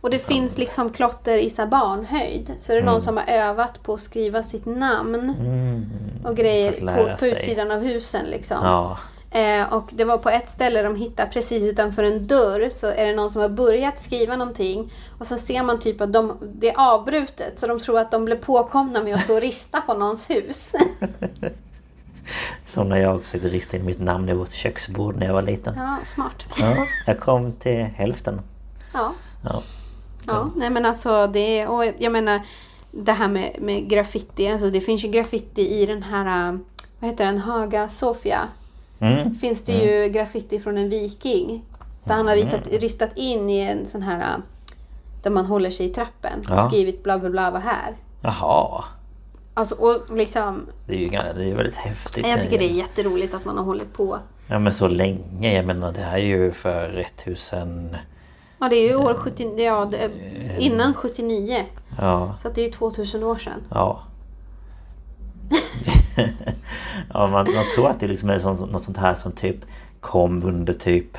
[0.00, 2.52] Och det finns liksom klotter i så barnhöjd.
[2.58, 2.92] Så är det Mm.
[2.92, 5.34] någon som har övat på att skriva sitt namn
[6.24, 8.26] och grejer på, på utsidan av husen.
[8.26, 8.56] Liksom.
[8.62, 8.98] Ja.
[9.34, 13.06] Eh, och det var på ett ställe de hittade precis utanför en dörr så är
[13.06, 16.70] det någon som har börjat skriva någonting och så ser man typ att de, det
[16.70, 19.94] är avbrutet så de tror att de blev påkomna med att stå och rista på
[19.94, 20.72] någons hus.
[22.66, 25.74] Som när jag försökte rista in mitt namn i vårt köksbord när jag var liten.
[25.76, 26.44] ja, smart.
[26.58, 28.40] Ja, jag kom till hälften.
[28.92, 29.12] Ja.
[29.44, 29.62] Ja.
[30.26, 32.40] Ja, nej men alltså det och jag menar
[32.90, 36.58] det här med, med graffiti, alltså det finns ju graffiti i den här,
[36.98, 38.48] vad heter den, Haga Sofia.
[39.04, 39.34] Mm.
[39.34, 41.64] Finns det ju graffiti från en viking.
[42.04, 44.36] Där han har ritat, ristat in i en sån här, äh,
[45.22, 46.68] där man håller sig i trappen och Ja.
[46.68, 47.96] skrivit bla bla bla var här.
[48.22, 48.84] Jaha.
[49.54, 52.26] Alltså och liksom, Det är ju det är väldigt häftigt.
[52.26, 54.18] jag tycker det är jätteroligt att man har hållit på.
[54.46, 55.54] Ja men så länge.
[55.56, 57.96] Jag menar det här är ju för 1000...
[58.60, 60.10] Ja det är ju år 70, ja, det,
[60.58, 61.64] innan 79.
[62.00, 62.34] Ja.
[62.42, 63.62] Så att det är ju 2000 år sedan.
[63.70, 64.02] Ja.
[67.12, 69.56] ja, man, man tror att det liksom är sånt, något sånt här som typ
[70.00, 71.16] kom under typ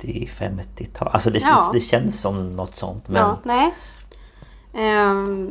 [0.00, 1.08] 40-50-tal.
[1.12, 1.70] Alltså det, Ja.
[1.72, 3.08] det känns som något sånt.
[3.08, 3.74] Men Ja, nej.
[4.74, 5.50] Ehm,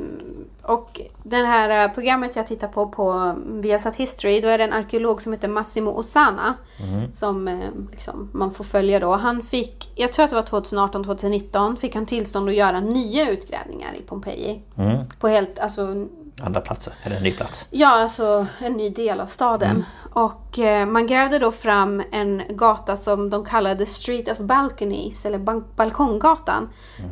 [0.62, 4.74] och det här eh, programmet jag tittar på på Viasat History, då är det en
[4.74, 6.54] arkeolog som heter Massimo Osana.
[7.14, 9.16] Som eh, liksom, man får följa då.
[9.16, 13.94] Han fick, jag tror att det var 2018-2019, fick han tillstånd att göra nya utgrävningar
[14.00, 14.62] i Pompeji.
[14.78, 14.98] Mm.
[15.20, 16.06] På helt, alltså
[16.42, 17.68] andra platser, eller en ny plats.
[17.72, 19.86] Ja, alltså en ny del av staden.
[20.14, 25.40] Och eh, man grävde då fram en gata som de kallade Street of Balconies, eller
[25.76, 26.70] Balkonggatan.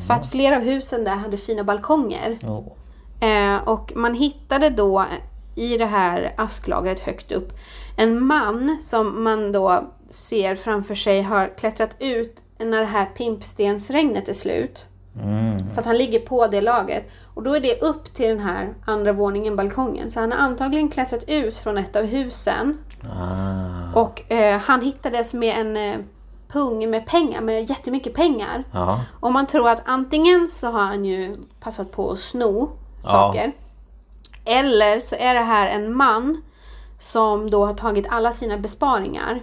[0.08, 2.38] För att flera av husen där hade fina balkonger.
[2.44, 2.68] Oh.
[3.30, 5.06] Eh, och man hittade då
[5.56, 7.54] i det här asklagret högt upp
[7.96, 14.28] en man som man då ser framför sig har klättrat ut när det här pimpstensregnet
[14.28, 14.86] är slut.
[15.74, 17.04] För att han ligger på det lagret.
[17.36, 20.12] Och då är det upp till den här andra våningen, balkongen.
[20.12, 22.78] Så han har antagligen klättrat ut från ett av husen.
[23.10, 24.00] Ah.
[24.02, 25.98] Och eh, han hittades med en eh,
[26.48, 28.64] pung med pengar, med jättemycket pengar.
[28.72, 29.02] Ja.
[29.20, 32.70] Och man tror att antingen så har han ju passat på att sno
[33.04, 33.10] Ja.
[33.10, 33.52] saker.
[34.46, 36.42] Eller så är det här en man
[37.00, 39.42] som då har tagit alla sina besparingar.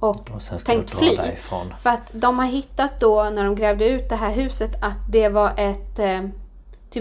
[0.00, 1.16] Och, Och ska tänkt fly.
[1.16, 1.74] därifrån.
[1.78, 5.28] För att de har hittat då när de grävde ut det här huset att det
[5.28, 6.20] var ett eh,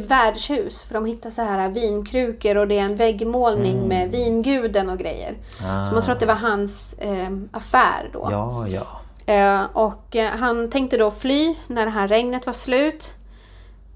[0.02, 0.84] typ värdshus.
[0.84, 5.36] För de hittade så här vinkrukor och det är en väggmålning med vinguden och grejer.
[5.60, 8.28] Så man tror att det var hans eh, affär då.
[8.32, 8.86] Ja, ja.
[9.34, 13.14] Eh, och eh, han tänkte då fly när det här regnet var slut.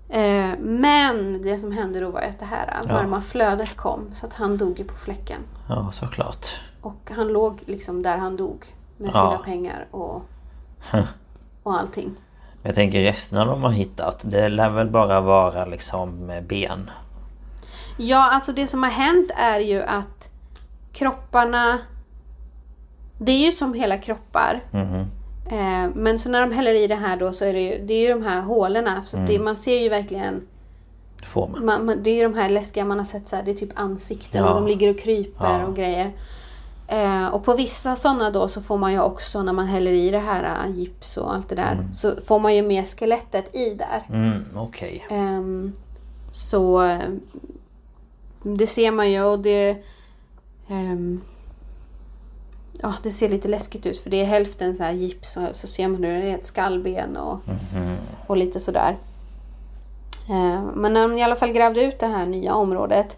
[0.10, 4.34] Eh, men det som hände då var att det här varma flödet kom så att
[4.34, 5.41] han dog på fläcken.
[5.70, 6.47] Ja, såklart.
[6.82, 8.66] Och han låg liksom där han dog
[8.97, 9.14] med Ja.
[9.14, 10.22] sina pengar och,
[11.64, 12.16] och allting.
[12.64, 16.89] Jag tänker resten av de har hittat, det lär väl bara vara liksom ben.
[17.97, 20.30] Ja, alltså det som har hänt är ju att
[20.93, 21.78] kropparna...
[23.18, 24.62] Det är ju som hela kroppar.
[25.51, 27.93] Eh, men så när de häller i det här då så är det ju, det
[27.93, 29.03] är ju de här hålorna.
[29.05, 29.30] Så Mm.
[29.30, 30.47] det, man ser ju verkligen...
[31.26, 31.66] Formen.
[31.66, 33.55] Man, man, det är ju de här läskiga man har sett så här, det är
[33.55, 34.49] typ ansikten Ja.
[34.49, 35.66] och de ligger och kryper Ja.
[35.66, 36.12] och grejer.
[36.91, 40.11] Eh, och på vissa sådana då så får man ju också när man häller i
[40.11, 41.87] det här eh, gips och allt det där.
[41.93, 44.05] Så får man ju med skelettet i där.
[44.09, 45.05] Mm, okej.
[45.09, 45.73] Ehm,
[46.31, 47.09] så eh,
[48.43, 49.77] det ser man ju och det...
[50.67, 51.21] ehm,
[52.81, 55.67] ja, det ser lite läskigt ut för det är hälften så här gips och så
[55.67, 57.39] ser man hur det är ett skallben och,
[58.27, 58.97] och lite sådär.
[60.29, 63.17] Ehm, men när de i alla fall grävde ut det här nya området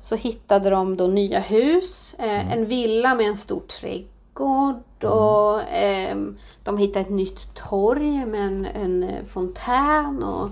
[0.00, 6.36] så hittade de då nya hus, eh, en villa med en stor trädgård och ehm,
[6.64, 10.48] de hittade ett nytt torg med en, en eh, fontän och,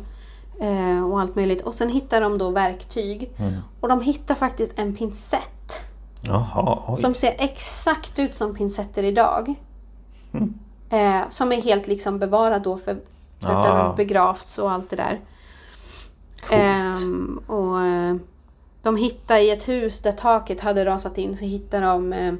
[0.65, 1.63] eh, och allt möjligt.
[1.63, 3.31] Och sen hittade de då verktyg.
[3.81, 5.85] Och de hittade faktiskt en pincett
[6.23, 9.55] Jaha, som ser exakt ut som pincetter idag.
[10.91, 12.97] Eh, som är helt liksom bevarad då för,
[13.41, 15.21] för att den har begravts och allt det där.
[16.41, 16.53] Coolt.
[16.53, 18.17] Ehm, och eh,
[18.89, 22.35] de hittade i ett hus där taket hade rasat in så hittade de eh,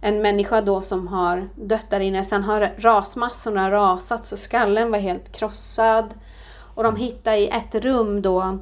[0.00, 2.24] en människa då som har dött där inne.
[2.24, 6.14] Sen har rasmassorna rasat så skallen var helt krossad.
[6.74, 8.58] Och de hittade i ett rum då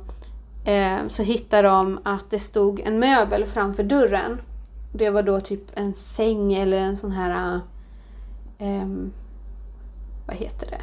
[0.65, 4.41] eh, så hittade de att det stod en möbel framför dörren.
[4.93, 7.61] Det var då typ en säng eller en sån här...
[8.59, 9.13] Um,
[10.27, 10.83] vad heter det?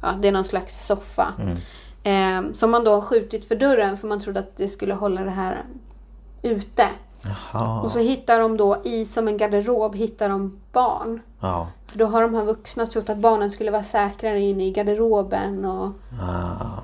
[0.00, 1.34] Ja, det är någon slags soffa.
[1.38, 1.56] Mm.
[2.02, 5.20] Eh, som man då har skjutit för dörren för man trodde att det skulle hålla
[5.24, 5.64] det här
[6.42, 6.88] ute.
[7.52, 7.80] Jaha.
[7.80, 11.20] Och så hittar de då i som en garderob hittar de barn.
[11.40, 11.68] Ja.
[11.86, 15.64] För då har de här vuxna trott att barnen skulle vara säkrare inne i garderoben.
[15.64, 15.92] Och...
[16.22, 16.82] Ah.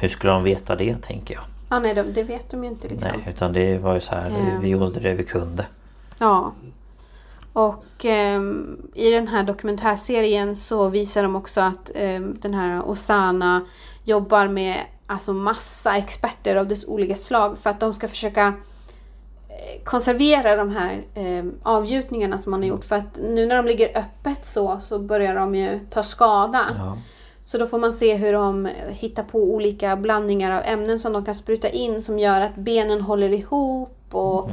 [0.00, 1.42] Hur skulle de veta det tänker jag?
[1.68, 3.10] Ah, nej, de, det vet de ju inte liksom.
[3.16, 4.80] Nej, utan det var ju så här, vi- vi Ehm.
[4.82, 5.66] gjorde det vi kunde.
[6.18, 6.52] Ja.
[7.52, 13.60] Och ehm, i den här dokumentärserien så visar de också att ehm, den här Osana
[14.04, 14.76] jobbar med
[15.06, 18.46] alltså massa experter av dess olika slag för att de ska försöka
[19.48, 22.84] eh, konservera de här eh, avgjutningarna som man har gjort.
[22.84, 26.66] För att nu när de ligger öppet så, så börjar de ju ta skada.
[26.78, 26.98] Ja.
[27.44, 31.24] Så då får man se hur de hittar på olika blandningar av ämnen som de
[31.24, 33.98] kan spruta in som gör att benen håller ihop.
[34.14, 34.50] Och,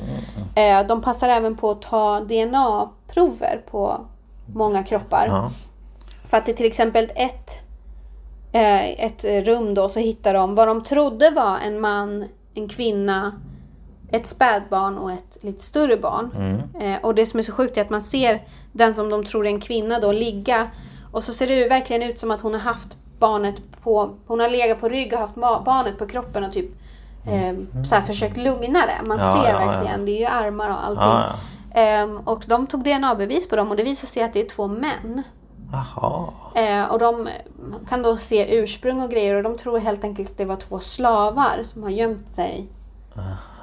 [0.55, 4.05] eh, de passar även på att ta DNA-prover på
[4.53, 5.25] många kroppar.
[5.27, 5.51] Ja.
[6.25, 7.61] För att det till exempel ett,
[8.51, 13.41] eh, ett rum då så hittar de vad de trodde var en man, en kvinna,
[14.11, 16.31] ett spädbarn och ett lite större barn.
[16.81, 18.41] Eh, och det som är så sjukt är att man ser
[18.71, 20.67] den som de tror är en kvinna då ligga
[21.11, 24.49] och så ser det verkligen ut som att hon har haft barnet på, hon har
[24.49, 26.71] legat på rygg och haft barnet på kroppen och typ
[27.25, 29.07] eh, så här, försökt lugna det.
[29.07, 29.67] Man Ja, ser ja, ja.
[29.67, 31.03] verkligen, det är ju armar och allting.
[31.03, 31.25] Ja,
[31.71, 34.67] Ehm, och de tog DNA-bevis på dem och det visade sig att det är två
[34.67, 35.23] män.
[36.55, 37.29] Eh, och de
[37.89, 40.79] kan då se ursprung och grejer och de tror helt enkelt att det var två
[40.79, 42.67] slavar som har gömt sig.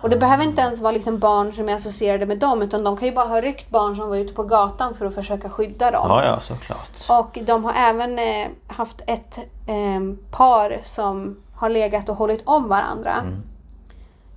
[0.03, 2.97] Och det behöver inte ens vara liksom barn som är associerade med dem utan de
[2.97, 5.91] kan ju bara ha ryckt barn som var ute på gatan för att försöka skydda
[5.91, 6.07] dem.
[6.09, 6.91] Ja, ja, såklart.
[7.09, 10.01] Och de har även eh, haft ett eh,
[10.31, 13.13] par som har legat och hållit om varandra.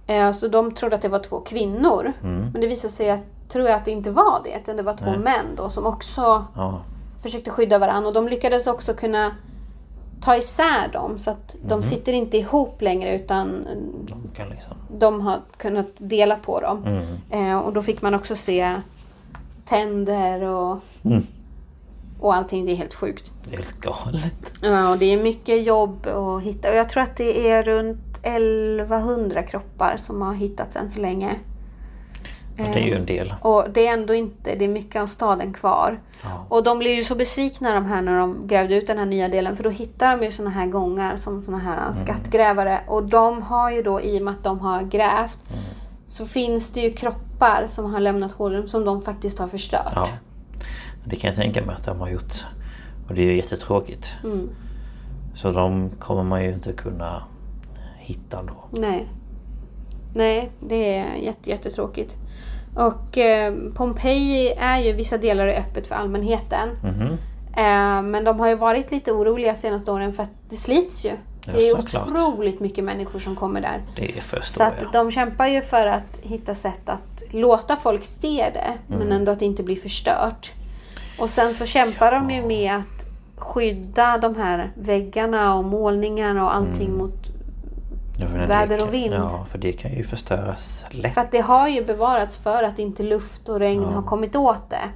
[0.08, 2.14] Eh, så de trodde att det var två kvinnor.
[2.22, 4.58] Men det visade sig att, tror jag att det inte var det.
[4.62, 6.82] Utan det var två män då som också Ja.
[7.24, 8.08] försökte skydda varandra.
[8.08, 9.32] Och de lyckades också kunna
[10.22, 11.20] ta isär dem.
[11.20, 13.68] Så att de sitter inte ihop längre utan
[14.02, 14.74] De kan liksom...
[14.98, 16.84] de har kunnat dela på dem.
[17.32, 18.76] Eh, och då fick man också se
[19.66, 20.78] tänder och,
[22.20, 22.66] och allting.
[22.66, 23.32] Det är helt sjukt.
[23.44, 24.54] Det är helt galet.
[24.62, 26.70] Ja, och det är mycket jobb att hitta.
[26.70, 31.36] Och jag tror att det är runt 1100 kroppar som har hittats än så länge.
[32.58, 33.34] Ja, det är ju en del.
[33.42, 36.00] Och det är ändå inte, det är mycket av staden kvar.
[36.24, 36.46] Ja.
[36.50, 39.28] Och de blev ju så besvikna de här när de grävde ut den här nya
[39.30, 39.56] delen.
[39.56, 41.94] För då hittar de ju såna här gångar som såna här Mm.
[42.06, 42.80] skattgrävare.
[42.88, 45.64] Och de har ju då, i och med att de har grävt, Mm.
[46.08, 49.92] så finns det ju kroppar som har lämnat hålrum som de faktiskt har förstört.
[49.96, 50.08] Ja.
[51.04, 52.46] Det kan jag tänka mig att de har gjort.
[53.08, 54.16] Och det är ju jättetråkigt.
[54.24, 54.50] Mm.
[55.36, 57.24] Så de kommer man ju inte kunna
[57.98, 58.80] hitta då.
[58.80, 59.08] Nej.
[60.16, 62.16] Nej, det är jätte, jättetråkigt.
[62.76, 66.70] Och eh, Pompeji är ju, vissa delar är öppet för allmänheten.
[66.84, 67.18] Mhm.
[67.58, 71.12] Eh, men de har ju varit lite oroliga senaste åren för att det slits ju.
[71.46, 73.82] Ja, det är otroligt mycket människor som kommer där.
[73.96, 74.92] Det Så förstår att jag.
[74.92, 79.00] de kämpar ju för att hitta sätt att låta folk se det, Mm.
[79.08, 80.52] men ändå att det inte blir förstört.
[81.20, 83.06] Och sen så kämpar de ju med att
[83.38, 86.98] skydda de här väggarna och målningarna och allting Mm.
[86.98, 87.14] mot...
[88.18, 89.14] Ja, väder och vind.
[89.14, 91.14] Ja, för det kan ju förstöras lätt.
[91.14, 94.70] För att det har ju bevarats för att inte luft och regn har kommit åt
[94.70, 94.90] det.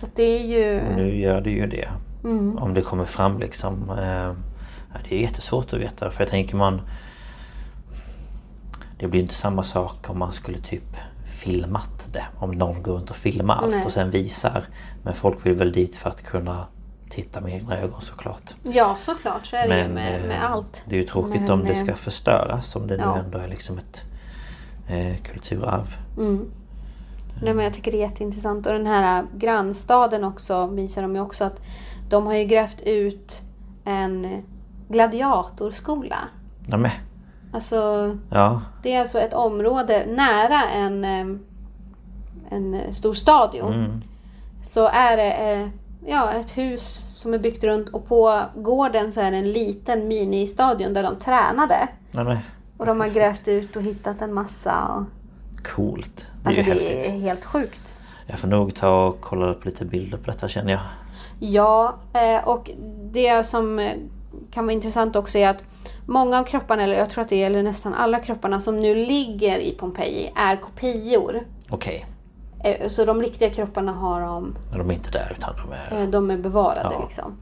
[0.00, 0.80] Så det är ju...
[0.88, 1.88] Och nu gör det ju det.
[2.24, 2.58] Mm.
[2.58, 3.90] Om det kommer fram liksom.
[3.98, 4.34] Eh,
[4.92, 6.10] ja, det är jättesvårt att veta.
[6.10, 6.80] För jag tänker man...
[8.98, 10.96] Det blir inte samma sak om man skulle typ
[11.48, 12.24] filmat det.
[12.38, 13.84] Om någon går runt och filmar allt Nej.
[13.84, 14.64] och sen visar.
[15.02, 16.66] Men folk vill väl dit för att kunna
[17.10, 18.54] titta med egna ögon såklart.
[18.62, 20.82] Ja, såklart så är det ju Men med, eh, med allt.
[20.86, 22.76] det är ju tråkigt Men, om det eh, ska förstöras.
[22.76, 23.18] Om det nu ja.
[23.18, 24.02] ändå är liksom ett
[24.88, 25.96] eh, kulturarv.
[26.16, 26.50] Mm.
[27.42, 28.66] Nej, men jag tycker det är jätteintressant.
[28.66, 31.60] Och den här grannstaden också visar de ju också att
[32.08, 33.40] de har ju grävt ut
[33.84, 34.42] en
[34.88, 36.18] gladiatorskola.
[36.66, 36.90] Nämen,
[37.52, 38.62] Alltså, ja.
[38.82, 41.26] det är alltså ett område nära en, eh,
[42.50, 43.72] en stor stadion.
[43.72, 44.02] Mm.
[44.62, 45.68] Så är det eh,
[46.06, 50.08] ja, ett hus som är byggt runt och på gården så är det en liten
[50.08, 51.88] ministadion där de tränade.
[52.10, 52.38] Nämen,
[52.76, 54.88] Och de har grävt ut och hittat en massa.
[54.88, 55.04] Och,
[55.66, 56.26] coolt.
[56.42, 57.14] Det är alltså ju det häftigt.
[57.14, 57.80] är helt sjukt.
[58.26, 60.80] Jag får nog ta och kolla upp lite bilder på detta känner jag.
[61.40, 62.70] Ja, eh, och
[63.12, 63.92] det som eh,
[64.50, 65.62] kan vara intressant också är att
[66.08, 69.58] många av kropparna, eller jag tror att det gäller nästan alla kropparna som nu ligger
[69.58, 71.40] i Pompeji är kopior.
[71.70, 72.06] Okej,
[72.64, 76.02] Eh, Så de riktiga kropparna har de, men de är inte där utan de är...
[76.02, 77.00] eh, de är bevarade Ja.
[77.06, 77.36] liksom.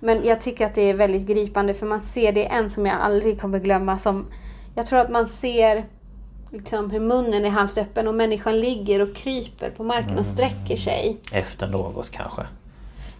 [0.00, 2.96] Men jag tycker att det är väldigt gripande för man ser det en som jag
[3.00, 4.26] aldrig kommer glömma som
[4.74, 5.84] jag tror att man ser
[6.50, 10.18] liksom hur munnen är halvt öppen och människan ligger och kryper på marken Mm.
[10.18, 11.16] och sträcker sig.
[11.32, 12.42] Efter något kanske.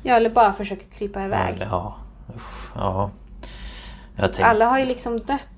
[0.03, 1.55] Ja, eller bara försöker krypa iväg.
[1.55, 1.97] Eller, ja,
[2.37, 3.11] usch, ja.
[4.17, 4.45] Tänkte...
[4.47, 5.49] Alla har ju liksom dött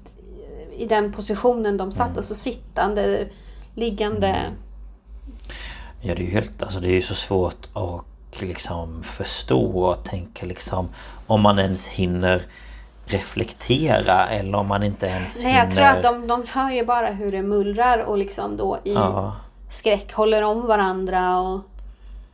[0.77, 1.93] i den positionen de Mm.
[1.93, 2.17] satt.
[2.17, 3.27] Alltså sittande,
[3.75, 4.37] liggande.
[6.01, 6.63] Ja, det är ju helt...
[6.63, 10.89] Alltså det är så svårt att liksom förstå och tänka liksom...
[11.27, 12.43] Om man ens hinner
[13.07, 15.65] reflektera eller om man inte ens Nej, hinner...
[15.65, 18.95] jag tror att de, de hör ju bara hur det mullrar och liksom då i
[18.95, 19.37] Ja,
[19.71, 21.61] skräck håller om varandra och,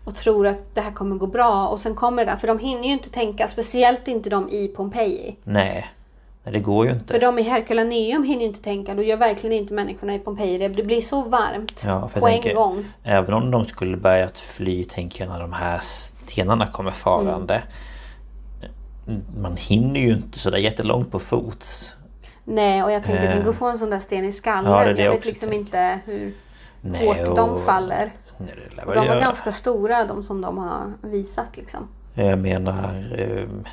[0.04, 1.68] och tror att det här kommer gå bra.
[1.68, 2.38] Och sen kommer det där.
[2.38, 5.36] För de hinner ju inte tänka, speciellt inte de i Pompeji.
[5.44, 5.90] nej.
[6.44, 7.12] Nej, det går ju inte.
[7.14, 8.94] För de i Herculaneum hinner ju inte tänka.
[8.94, 10.68] Då gör verkligen inte människorna i Pompeji det.
[10.68, 12.84] Det blir så varmt Ja, på en tänker, gång.
[13.02, 17.62] Även om de skulle börja att fly, tänker jag, när de här stenarna kommer farande.
[19.36, 21.96] Man hinner ju inte sådär jättelångt på fots.
[22.44, 23.32] Nej, och jag tänker Eh.
[23.32, 24.72] tänk att få en sån där sten i skallen.
[24.72, 25.60] Ja, det det jag jag vet liksom tänker.
[25.66, 26.34] inte hur
[26.80, 28.12] Nej, hårt och- de faller.
[28.38, 28.48] Nej,
[28.86, 29.20] Och de var göra.
[29.20, 31.88] ganska stora, de som de har visat liksom.
[32.14, 33.14] Jag menar...
[33.18, 33.64] ehm,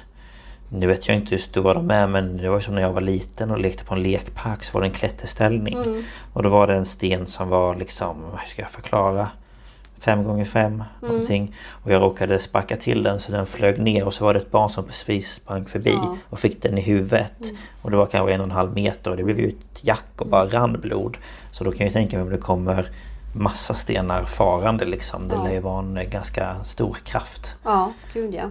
[0.70, 3.02] nu vet jag inte hur stora de är men det var som när jag var
[3.02, 5.74] liten och lekte på en lekpark så var det en klätterställning.
[5.84, 6.04] Mm.
[6.34, 9.28] Och då var det en sten som var liksom, hur ska jag förklara?
[10.00, 11.56] 5 gånger 5 någonting.
[11.70, 14.52] Och jag råkade sparka till den så den flög ner och så var det ett
[14.52, 16.18] barn som precis sprang förbi Ja.
[16.30, 17.34] och fick den i huvudet.
[17.82, 20.06] Och det var kanske en och en halv meter och det blev ju ett jack
[20.18, 21.18] och bara rann blod.
[21.52, 22.90] Så då kan jag ju tänka mig om det kommer
[23.36, 25.28] massa stenar farande liksom.
[25.28, 25.44] Det Ja.
[25.44, 27.56] lär ju vara en ganska stor kraft.
[27.64, 28.44] Ja, gud ja.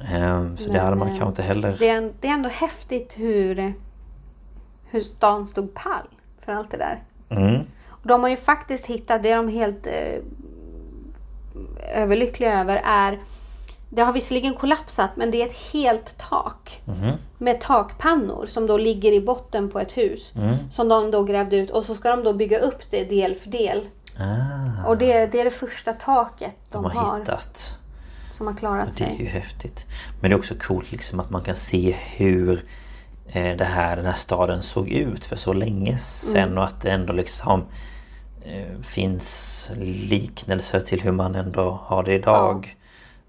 [0.00, 1.76] Ehm, Så det hade man eh, kanske inte heller...
[1.78, 3.74] Det är, det är ändå häftigt hur,
[4.90, 6.08] hur stan stod pall
[6.44, 7.02] för allt det där.
[7.28, 7.60] Mm.
[7.88, 10.18] Och de har ju faktiskt hittat, det är de helt eh,
[11.94, 13.18] överlyckliga över är
[13.90, 16.82] det har visserligen kollapsat men det är ett helt tak.
[16.84, 17.12] Mhm.
[17.38, 20.32] Med takpannor som då ligger i botten på ett hus.
[20.36, 20.56] Mm.
[20.70, 23.50] Som de då grävde ut och så ska de då bygga upp det del för
[23.50, 23.86] del.
[24.18, 27.78] Ah, Och det, det är det första taket de, de har har hittat.
[28.38, 29.24] Som har klarat Det är ju sig.
[29.26, 29.86] häftigt.
[30.20, 32.64] Men det är också coolt liksom att man kan se hur
[33.26, 36.58] eh, det här, den här staden såg ut för så länge sedan Mm.
[36.58, 37.64] och att det ändå liksom
[38.44, 42.76] eh, finns liknelser till hur man ändå har det idag.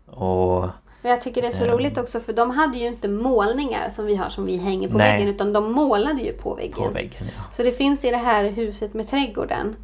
[0.06, 0.62] Och
[1.02, 4.06] Men jag tycker det är så roligt också för de hade ju inte målningar som
[4.06, 5.12] vi har som vi hänger på Nej.
[5.12, 6.74] väggen utan de målade ju på väggen.
[6.74, 7.44] på väggen ja.
[7.52, 9.76] Så det finns i det här huset med trädgården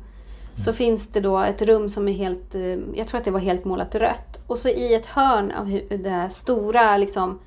[0.58, 2.62] så finns det då ett rum som är helt, eh,
[2.94, 4.40] jag tror att det var helt målat rött.
[4.48, 7.40] Och så i ett hörn av det här stora, liksom,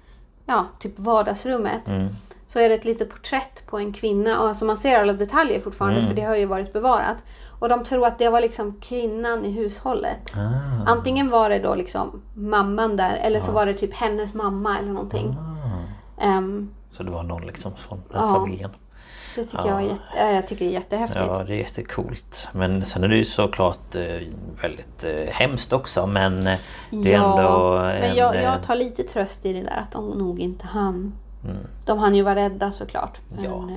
[0.46, 1.82] ja, typ vardagsrummet.
[2.46, 4.40] Så är det ett litet porträtt på en kvinna.
[4.40, 7.16] Och alltså man ser alla detaljer fortfarande för det har ju varit bevarat.
[7.60, 10.34] Och de tror att det var liksom kvinnan i hushållet.
[10.86, 14.92] Antingen var det då liksom mamman där eller så var det typ hennes mamma eller
[14.92, 15.36] någonting.
[16.20, 18.34] Ehm, Så det var någon liksom från den Ja.
[18.34, 18.70] familjen.
[19.38, 21.24] Det tycker jag, är jätte, jag tycker det är jättehäftigt.
[21.26, 22.48] Ja, det är jättecoolt.
[22.52, 24.02] Men sen är det ju såklart eh,
[24.62, 26.06] väldigt eh, hemskt också.
[26.06, 26.58] Men eh,
[26.90, 30.10] det är ändå men en, jag, jag tar lite tröst i det där att de
[30.10, 31.12] nog inte hann.
[31.84, 33.18] De hann ju vara rädda såklart.
[33.28, 33.68] Men, Ja.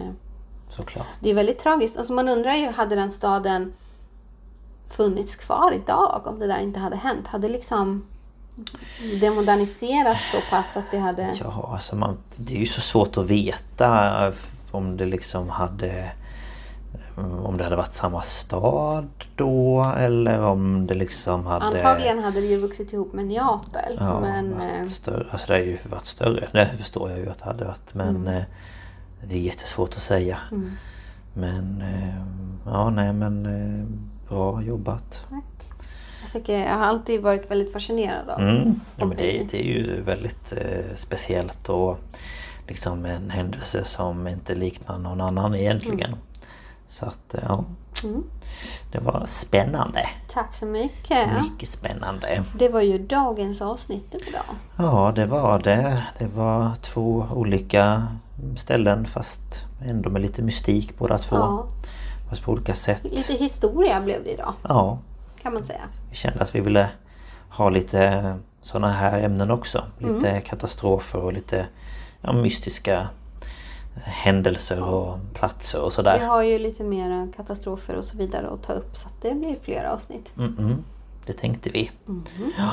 [0.69, 1.07] Såklart.
[1.19, 1.97] Det är väldigt tragiskt.
[1.97, 3.73] Alltså man undrar ju, hade den staden
[4.87, 7.27] funnits kvar idag om det där inte hade hänt?
[7.27, 8.05] Hade liksom
[9.21, 11.29] det moderniserats så pass att det hade...
[11.39, 14.31] Ja, alltså man, det är ju så svårt att veta
[14.71, 16.11] om det liksom hade
[17.17, 21.65] eh, om det hade varit samma stad då eller om det liksom hade...
[21.65, 23.97] Antagligen hade det ju vuxit ihop med Neapel.
[23.99, 25.25] ja, men, eh, större.
[25.31, 26.47] Alltså det har ju varit större.
[26.51, 27.93] Det förstår jag ju att det hade varit.
[27.93, 28.27] Men Mm.
[28.37, 28.43] eh,
[29.27, 30.37] det är jättesvårt att säga.
[31.33, 32.15] Men eh,
[32.65, 33.47] ja, nej men
[34.29, 35.25] bra jobbat.
[35.29, 35.43] tack.
[36.23, 38.79] Jag, tycker, jag har alltid varit väldigt fascinerad av Mm.
[38.95, 41.99] Ja, men det, det är ju väldigt eh, speciellt och
[42.67, 46.15] liksom en händelse som inte liknar någon annan egentligen.
[46.87, 47.63] Så att ja.
[48.03, 48.23] Mm.
[48.91, 50.09] Det var spännande.
[50.33, 51.29] Tack så mycket.
[51.43, 52.43] Mycket spännande.
[52.59, 54.43] Det var ju dagens avsnitt idag.
[54.77, 56.03] Ja, det var det.
[56.17, 58.07] Det var två olika
[58.57, 61.35] ställen fast ändå med lite mystik båda två.
[61.35, 61.67] Ja.
[62.29, 63.03] Fast på olika sätt.
[63.03, 64.99] Lite historia blev det idag, Ja,
[65.41, 65.81] kan man säga.
[66.09, 66.89] vi kände att vi ville
[67.49, 69.83] ha lite sådana här ämnen också.
[69.97, 70.41] Lite Mm.
[70.41, 71.65] katastrofer och lite
[72.21, 73.07] ja, mystiska
[74.03, 76.17] händelser och platser och sådär.
[76.19, 79.33] Vi har ju lite mera katastrofer och så vidare att ta upp så att det
[79.33, 80.31] blir fler avsnitt.
[80.35, 80.75] Mm-mm.
[81.25, 81.91] Det tänkte vi.
[82.07, 82.23] Mm.
[82.57, 82.69] Ja.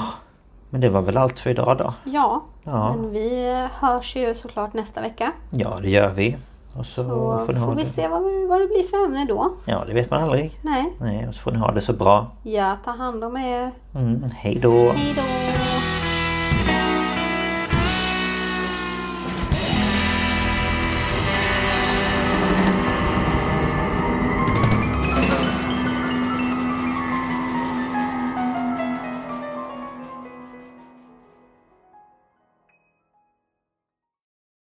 [0.71, 1.95] Men det var väl allt för idag då?
[2.05, 2.95] Ja, Ja.
[2.97, 5.33] men vi hörs ju såklart nästa vecka.
[5.51, 6.37] Ja, det gör vi.
[6.77, 7.89] Och så, Så får får vi det.
[7.89, 9.53] se vad, vad det blir för ämne då.
[9.65, 10.59] Ja, det vet man aldrig.
[10.63, 12.27] Nej, Nej, och så får ni ha det så bra.
[12.43, 13.73] ja, ta hand om er.
[13.95, 14.91] Mm, hej då!
[14.93, 15.23] Hej då!